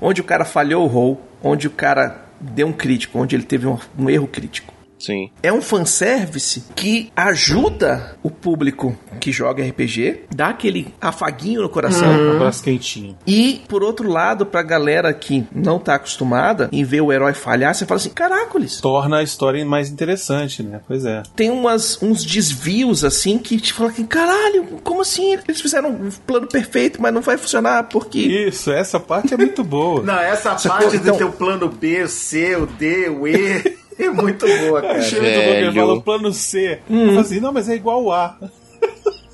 [0.01, 3.67] onde o cara falhou o roll, onde o cara deu um crítico, onde ele teve
[3.67, 4.73] um, um erro crítico.
[5.05, 5.29] Sim.
[5.43, 12.07] É um fanservice que ajuda o público que joga RPG, dá aquele afaguinho no coração.
[12.09, 13.15] Um abraço quentinho.
[13.25, 17.73] E, por outro lado, pra galera que não tá acostumada em ver o herói falhar,
[17.75, 20.81] você fala assim: caracoles, Torna a história mais interessante, né?
[20.87, 21.21] Pois é.
[21.35, 25.37] tem umas, uns desvios assim que te fala que, caralho, como assim?
[25.47, 28.19] Eles fizeram um plano perfeito, mas não vai funcionar porque.
[28.19, 30.01] Isso, essa parte é muito boa.
[30.03, 34.09] Não, essa parte Então- do teu plano B, o C, o D, o E é
[34.09, 34.97] muito boa, cara.
[34.99, 36.79] Achei muito bom fala o plano C.
[36.89, 38.37] Eu falo assim, não, mas é igual o A.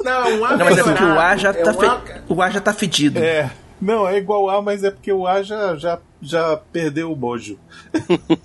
[0.03, 1.85] Não, um A Não, mas é porque o A já tá, É fe...
[1.85, 3.19] A- o A já tá fedido.
[3.19, 3.51] É.
[3.81, 7.57] Não, é igual A, mas é porque o A já, já, já perdeu o mojo.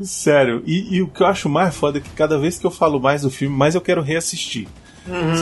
[0.00, 2.70] Sério, e, e o que eu acho mais foda é que cada vez que eu
[2.70, 4.68] falo mais do filme, mais eu quero reassistir.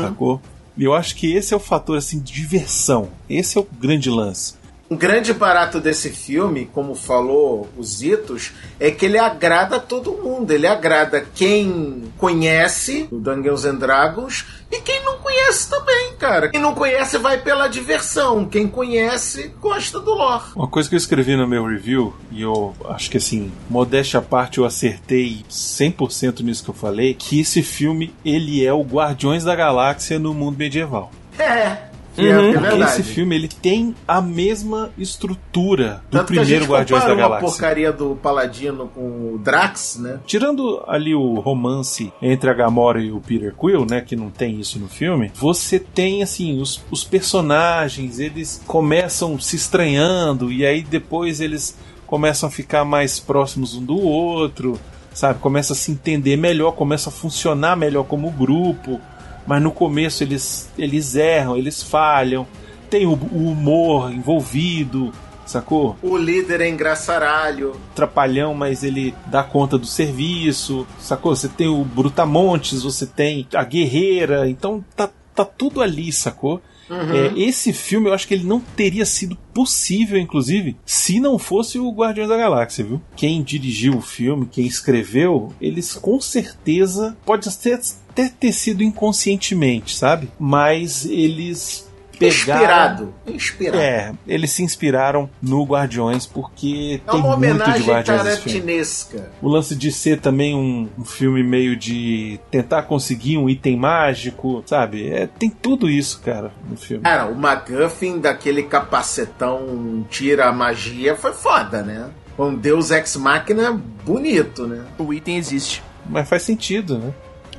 [0.00, 0.40] Sacou?
[0.76, 3.08] E eu acho que esse é o fator assim de diversão.
[3.28, 4.54] Esse é o grande lance.
[4.91, 10.51] Um grande barato desse filme, como falou os Itos, é que ele agrada todo mundo.
[10.51, 16.51] Ele agrada quem conhece o Dungeons and Dragons e quem não conhece também, cara.
[16.51, 18.45] Quem não conhece vai pela diversão.
[18.45, 20.45] Quem conhece gosta do lore.
[20.55, 24.22] Uma coisa que eu escrevi no meu review, e eu acho que assim, modéstia à
[24.22, 29.45] parte, eu acertei 100% nisso que eu falei, que esse filme, ele é o Guardiões
[29.45, 31.11] da Galáxia no mundo medieval.
[31.39, 31.93] É.
[32.16, 32.48] É, Uhum.
[32.50, 32.82] é verdade.
[32.84, 37.48] esse filme, ele tem a mesma estrutura do Tanto que a primeiro Guardiões da Galáxia.
[37.48, 40.20] porcaria do Paladino com o Drax, né?
[40.26, 44.60] Tirando ali o romance entre a Gamora e o Peter Quill, né, que não tem
[44.60, 50.82] isso no filme, você tem assim os, os personagens, eles começam se estranhando e aí
[50.82, 54.78] depois eles começam a ficar mais próximos um do outro,
[55.12, 55.38] sabe?
[55.40, 59.00] Começa a se entender melhor, começa a funcionar melhor como grupo,
[59.47, 62.47] mas no começo eles eles erram, eles falham,
[62.90, 65.12] tem o, o humor envolvido,
[65.47, 65.97] sacou?
[66.03, 67.76] O líder é engraçaralho.
[67.95, 71.34] trapalhão, mas ele dá conta do serviço, sacou?
[71.34, 76.61] Você tem o Brutamontes, você tem a Guerreira, então tá, tá tudo ali, sacou?
[76.90, 81.78] É, esse filme eu acho que ele não teria sido possível, inclusive, se não fosse
[81.78, 83.01] o Guardiões da Galáxia, viu?
[83.16, 87.80] Quem dirigiu o filme, quem escreveu, eles com certeza pode até,
[88.14, 90.30] até ter sido inconscientemente, sabe?
[90.38, 92.30] Mas eles pegaram.
[92.30, 93.14] Inspirado.
[93.26, 93.78] Inspirado.
[93.82, 98.36] É, eles se inspiraram no Guardiões porque É tem uma muito de homenagem Guardiões nesse
[98.42, 98.52] filme.
[98.60, 99.30] tarantinesca.
[99.42, 104.62] O lance de ser também um, um filme meio de tentar conseguir um item mágico,
[104.64, 105.08] sabe?
[105.10, 107.02] É, tem tudo isso, cara, no filme.
[107.02, 112.10] Cara, o McGuffin daquele capacetão tira a magia foi foda, né?
[112.38, 113.72] Um Deus Ex Machina
[114.04, 114.84] bonito, né?
[114.98, 115.82] O item existe.
[116.08, 117.12] Mas faz sentido, né?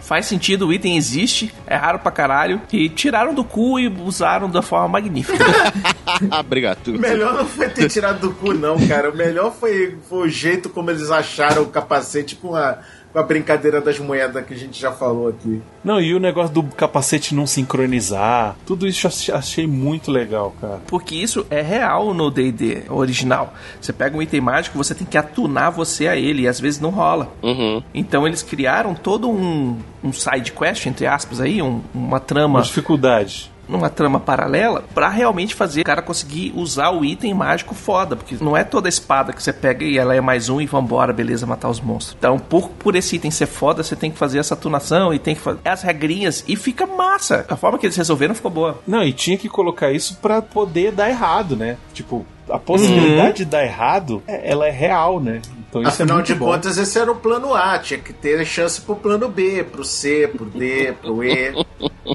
[0.05, 2.61] Faz sentido, o item existe, é raro pra caralho.
[2.71, 5.43] E tiraram do cu e usaram da forma magnífica.
[6.39, 6.89] Obrigado.
[6.89, 9.09] O melhor não foi ter tirado do cu, não, cara.
[9.09, 12.77] O melhor foi, foi o jeito como eles acharam o capacete com a,
[13.15, 15.61] a brincadeira das moedas que a gente já falou aqui.
[15.83, 20.53] Não, e o negócio do capacete não sincronizar, tudo isso eu ach- achei muito legal,
[20.59, 20.79] cara.
[20.87, 23.53] Porque isso é real no D&D original.
[23.79, 26.79] Você pega um item mágico, você tem que atunar você a ele, e às vezes
[26.79, 27.31] não rola.
[27.41, 27.81] Uhum.
[27.93, 32.61] Então eles criaram todo um, um side quest, entre aspas, aí, um- uma trama Uma
[32.63, 33.51] dificuldade.
[33.67, 38.37] Numa trama paralela pra realmente fazer o cara conseguir usar o item mágico foda, porque
[38.41, 41.45] não é toda espada que você pega e ela é mais um e vambora, beleza,
[41.45, 42.15] matar os monstros.
[42.17, 45.35] Então, por, por esse item ser foda, você tem que fazer essa tunação e tem
[45.35, 47.45] que fazer as regrinhas e fica massa.
[47.49, 48.79] A forma que eles resolveram ficou boa.
[48.87, 51.77] Não, e tinha que colocar isso pra poder dar errado, né?
[51.93, 55.41] Tipo, a possibilidade de dar errado, é- ela é real, né?
[55.67, 56.45] Então isso Afinal é de bom.
[56.45, 57.77] contas, esse era o plano A.
[57.79, 61.53] Tinha que ter chance pro plano B, pro C, pro D, pro E.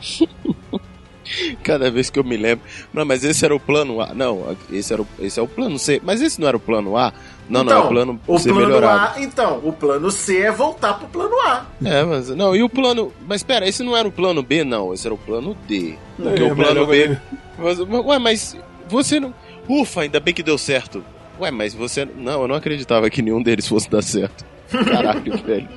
[1.62, 2.64] Cada vez que eu me lembro.
[2.92, 4.14] Não, mas esse era o plano A.
[4.14, 6.00] Não, esse, era o, esse é o plano C.
[6.02, 7.12] Mas esse não era o plano A?
[7.48, 9.18] Não, não, é o plano o C plano melhorado.
[9.18, 11.66] A, então, o plano C é voltar pro plano A.
[11.84, 12.28] É, mas.
[12.30, 13.12] Não, e o plano.
[13.26, 14.92] Mas pera, esse não era o plano B, não.
[14.94, 15.94] Esse era o plano D.
[16.16, 17.18] Porque É, o plano B.
[17.58, 18.56] Mas, ué, mas
[18.88, 19.34] você não.
[19.68, 21.04] Ufa, ainda bem que deu certo.
[21.38, 22.06] Ué, mas você.
[22.06, 24.44] Não, eu não acreditava que nenhum deles fosse dar certo.
[24.70, 25.68] Caralho, velho.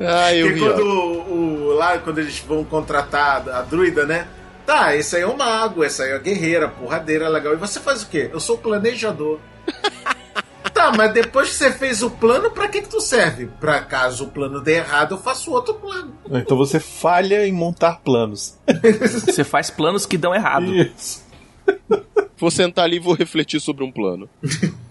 [0.00, 0.58] Ah, eu ó.
[0.58, 4.26] quando o, o- lá, quando eles vão contratar a druida, né?
[4.66, 7.52] Tá, esse aí é o mago, essa aí é a guerreira, porradeira, legal.
[7.52, 8.30] E você faz o quê?
[8.32, 9.38] Eu sou o planejador.
[10.72, 13.46] tá, mas depois que você fez o plano, pra que que tu serve?
[13.60, 16.14] Pra caso o plano dê errado, eu faço outro plano.
[16.30, 18.58] Então você falha em montar planos.
[19.26, 20.74] Você faz planos que dão errado.
[20.74, 21.22] Isso.
[22.36, 24.28] Vou sentar ali e vou refletir sobre um plano.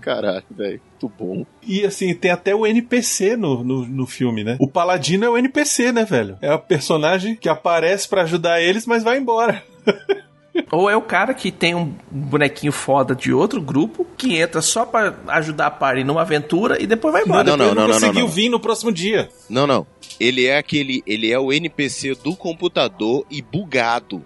[0.00, 0.80] Caralho, velho.
[0.90, 1.46] Muito bom.
[1.62, 4.56] E assim, tem até o NPC no, no, no filme, né?
[4.60, 6.38] O Paladino é o NPC, né, velho?
[6.40, 9.62] É o personagem que aparece pra ajudar eles, mas vai embora.
[10.70, 14.86] Ou é o cara que tem um bonequinho foda de outro grupo, que entra só
[14.86, 17.44] pra ajudar a party numa aventura e depois vai embora.
[17.44, 18.28] Não, não, Ele não, não, conseguiu não.
[18.28, 19.28] vir no próximo dia.
[19.50, 19.86] Não, não.
[20.18, 21.02] Ele é aquele.
[21.06, 24.24] Ele é o NPC do computador e bugado.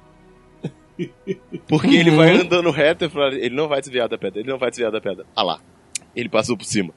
[1.71, 4.59] Porque ele vai andando reto e fala, ele não vai desviar da pedra, ele não
[4.59, 5.25] vai desviar da pedra.
[5.35, 5.59] Ah lá.
[6.15, 6.93] Ele passou por cima.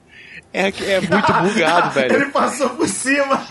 [0.52, 2.16] É, que é muito bugado, velho.
[2.16, 3.46] Ele passou por cima.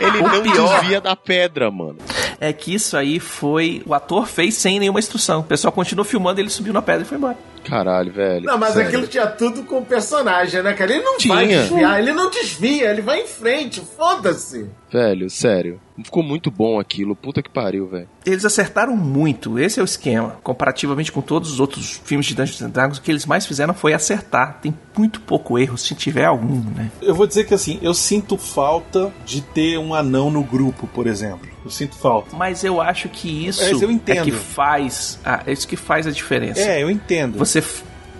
[0.00, 1.98] Ele O não pior- desvia da pedra, mano.
[2.40, 3.82] É que isso aí foi.
[3.86, 5.40] O ator fez sem nenhuma instrução.
[5.40, 7.36] O pessoal continuou filmando, ele subiu na pedra e foi embora.
[7.64, 8.44] Caralho, velho.
[8.44, 8.88] Não, mas sério.
[8.88, 10.92] aquilo tinha tudo com o personagem, né, cara?
[10.92, 11.34] Ele não Tinha.
[11.34, 14.68] vai desviar, ele não desvia, ele vai em frente, foda-se.
[14.92, 15.80] Velho, sério.
[16.02, 17.16] Ficou muito bom aquilo.
[17.16, 18.08] Puta que pariu, velho.
[18.24, 20.38] Eles acertaram muito, esse é o esquema.
[20.42, 23.72] Comparativamente com todos os outros filmes de Dungeons and Dragons, o que eles mais fizeram
[23.74, 24.58] foi acertar.
[24.60, 26.90] Tem muito pouco erro, se tiver algum, né?
[27.00, 31.06] Eu vou dizer que assim, eu sinto falta de ter um anão no grupo, por
[31.06, 31.48] exemplo.
[31.64, 32.36] Eu sinto falta.
[32.36, 34.20] Mas eu acho que isso Mas eu entendo.
[34.20, 35.18] é que faz.
[35.24, 36.60] Ah, é isso que faz a diferença.
[36.60, 37.38] É, eu entendo.
[37.38, 37.60] Você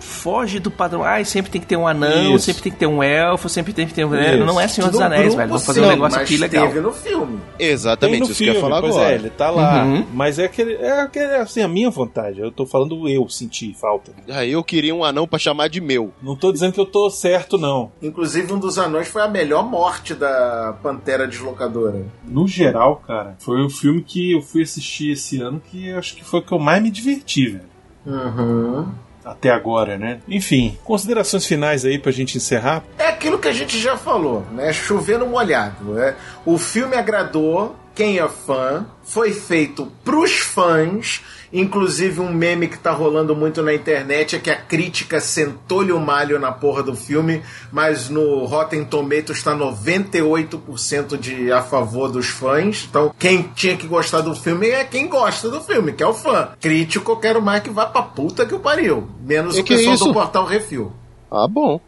[0.07, 1.03] foge do padrão.
[1.03, 2.45] Ai, sempre tem que ter um anão, Isso.
[2.45, 4.15] sempre tem que ter um elfo, sempre tem que ter um.
[4.15, 4.45] Isso.
[4.45, 5.49] Não é Senhor dos No Anéis, grupo, velho.
[5.49, 6.67] Vamos fazer sim, um negócio aqui legal.
[6.67, 7.39] teve no filme.
[7.59, 9.11] Exatamente, no isso que eu ia falar pois agora.
[9.11, 9.83] é, ele tá lá.
[9.83, 10.05] Uhum.
[10.13, 12.39] Mas é aquele, é aquele, assim, a minha vontade.
[12.39, 14.11] Eu tô falando eu sentir falta.
[14.29, 16.11] Aí eu queria um anão pra chamar de meu.
[16.21, 17.91] Não tô dizendo que eu tô certo, não.
[18.01, 22.05] Inclusive, um dos anões foi a melhor morte da Pantera Deslocadora.
[22.25, 26.15] No geral, cara, foi o filme que eu fui assistir esse ano que eu acho
[26.15, 27.77] que foi o que eu mais me diverti, velho.
[28.05, 28.87] Uhum.
[29.31, 30.19] Até agora, né?
[30.27, 32.83] Enfim, considerações finais aí pra gente encerrar.
[32.97, 34.71] É aquilo que a gente já falou, né?
[34.71, 35.93] Chover no molhado.
[35.93, 36.15] Né?
[36.45, 41.21] O filme agradou quem é fã, foi feito pros fãs.
[41.51, 45.99] Inclusive, um meme que tá rolando muito na internet é que a crítica sentou-lhe o
[45.99, 47.41] malho na porra do filme,
[47.71, 52.85] mas no Rotten Tomatoes está 98% de a favor dos fãs.
[52.89, 56.13] Então, quem tinha que gostar do filme é quem gosta do filme, que é o
[56.13, 56.49] fã.
[56.59, 59.07] Crítico, eu quero mais que vá pra puta que o pariu.
[59.21, 60.05] Menos E o que pessoal isso?
[60.05, 60.91] do Portal Refil.
[61.31, 61.79] Ah, bom.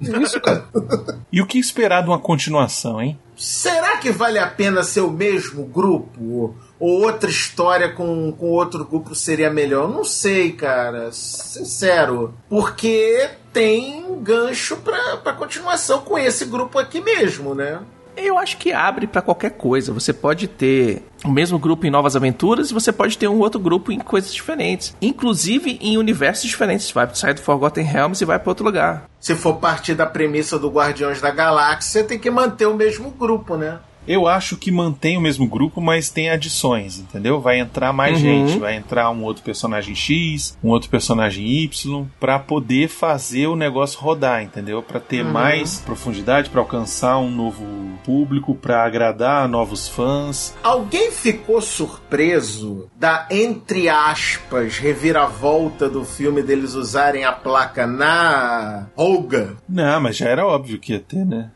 [0.00, 0.64] Isso, cara.
[1.30, 3.18] E o que esperar de uma continuação, hein?
[3.36, 6.54] Será que vale a pena ser o mesmo grupo?
[6.80, 9.88] Ou outra história com, com outro grupo seria melhor?
[9.88, 11.10] Não sei, cara.
[11.12, 12.34] Sincero.
[12.48, 17.80] Porque tem gancho pra, pra continuação com esse grupo aqui mesmo, né?
[18.16, 19.92] Eu acho que abre pra qualquer coisa.
[19.92, 23.60] Você pode ter o mesmo grupo em Novas Aventuras e você pode ter um outro
[23.60, 24.94] grupo em coisas diferentes.
[25.00, 26.86] Inclusive em universos diferentes.
[26.86, 29.08] Você vai sair do Forgotten Realms e vai pra outro lugar.
[29.20, 33.56] Se for partir da premissa do Guardiões da Galáxia, tem que manter o mesmo grupo,
[33.56, 33.78] né?
[34.08, 37.40] Eu acho que mantém o mesmo grupo, mas tem adições, entendeu?
[37.40, 38.22] Vai entrar mais Uhum.
[38.46, 43.54] gente, vai entrar um outro personagem X, um outro personagem Y, pra poder fazer o
[43.54, 44.82] negócio rodar, entendeu?
[44.82, 45.32] Pra ter Uhum.
[45.32, 47.64] mais profundidade, pra alcançar um novo
[48.04, 50.54] público, pra agradar novos fãs.
[50.62, 59.56] Alguém ficou surpreso da, entre aspas, reviravolta do filme deles usarem a placa na Olga?
[59.68, 61.50] Não, mas já era óbvio que ia ter, né?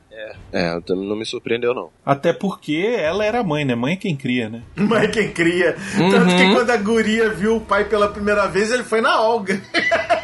[0.52, 1.90] É, também não me surpreendeu, não.
[2.04, 3.74] Até porque ela era mãe, né?
[3.74, 4.62] Mãe é quem cria, né?
[4.76, 5.76] Mãe quem cria.
[5.96, 9.60] Tanto que quando a guria viu o pai pela primeira vez, ele foi na Olga.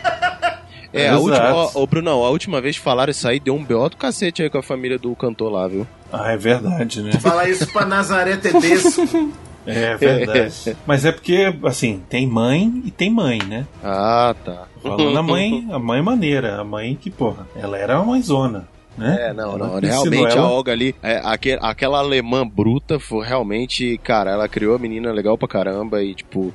[0.91, 3.63] É, a última, ó, ô, Brunão, a última vez que falaram isso aí, deu um
[3.63, 3.91] B.O.
[3.91, 5.87] do cacete aí com a família do cantor lá, viu?
[6.11, 7.13] Ah, é verdade, né?
[7.13, 9.03] Falar isso pra Nazaré Tedesco.
[9.67, 10.75] É verdade.
[10.87, 13.67] Mas é porque, assim, tem mãe e tem mãe, né?
[13.85, 14.67] Ah, tá.
[14.83, 18.67] Falando a mãe, a mãe maneira, a mãe que, porra, ela era uma mãezona,
[18.99, 19.29] né?
[19.29, 19.81] É, não, Ela não.
[19.81, 24.75] Realmente a ela- Olga ali, é, aque- aquela alemã bruta, foi realmente, cara, ela criou
[24.75, 26.53] a menina legal pra caramba e, tipo,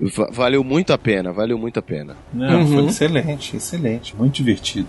[0.00, 2.16] va- valeu muito a pena, valeu muito a pena.
[2.32, 2.66] Não, Uhum.
[2.74, 4.88] foi excelente, excelente, muito divertido.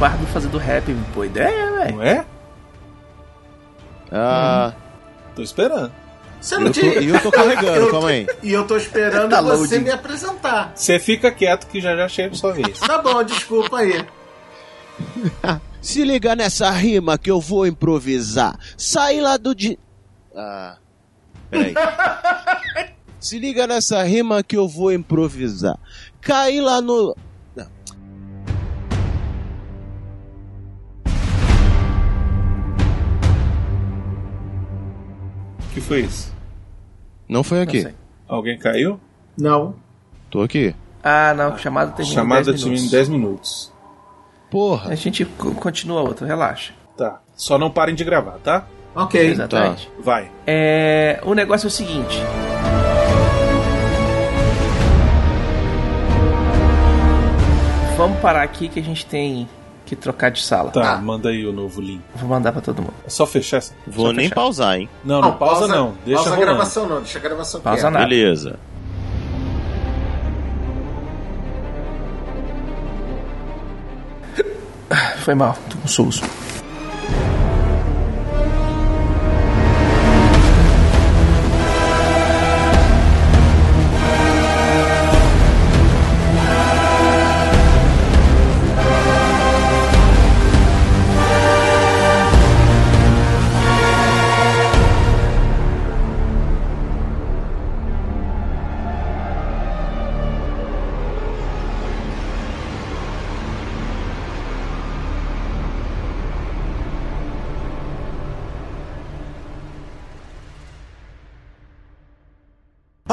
[0.00, 1.96] bardo fazendo rap, boa ideia, velho.
[1.96, 2.24] Não é?
[4.10, 4.72] Ah,
[5.36, 5.92] Tô esperando.
[6.40, 8.26] Você não eu tô, tinha- e eu tô carregando, Eu- calma aí.
[8.42, 9.84] E eu tô esperando Tá você loading.
[9.84, 10.72] me apresentar.
[10.74, 12.78] Você fica quieto que já já chega a sua vez.
[12.80, 14.04] Tá bom, desculpa aí.
[15.82, 18.58] Se liga nessa rima que eu vou improvisar.
[18.76, 19.78] Sai lá do di...
[20.34, 20.76] Ah,
[21.50, 21.74] peraí.
[23.20, 25.78] Se liga nessa rima que eu vou improvisar.
[26.22, 27.14] Caí lá no...
[35.72, 36.32] que foi isso?
[37.28, 37.82] Não foi Não aqui.
[37.82, 37.94] sei.
[38.28, 39.00] Alguém caiu?
[39.38, 39.74] Não.
[40.30, 40.74] Tô aqui.
[41.02, 42.90] Ah, não, chamada termina Chamada em 10 termina em minutos.
[42.90, 43.72] 10 minutos.
[44.50, 44.90] Porra.
[44.90, 46.72] A gente co- continua outro, relaxa.
[46.96, 47.20] Tá.
[47.34, 48.66] Só não parem de gravar, tá?
[48.94, 49.20] Ok.
[49.20, 49.90] Exatamente.
[50.02, 50.30] Vai.
[50.46, 52.18] É, o negócio é o seguinte.
[57.96, 59.48] Vamos parar aqui que a gente tem
[59.90, 60.70] que trocar de sala.
[60.70, 60.96] Tá, Ah.
[60.98, 62.00] manda aí o novo link.
[62.14, 62.94] Vou mandar pra todo mundo.
[63.04, 63.72] É só fechar essa.
[63.86, 64.34] Vou Só nem fechar.
[64.36, 64.88] pausar, hein?
[65.04, 65.94] Não, não, pausa, não.
[66.06, 68.04] Deixa pausa a gravação não, deixa a gravação Pausa nada.
[68.06, 68.58] Beleza.
[75.24, 76.22] Foi mal, tô com soluço.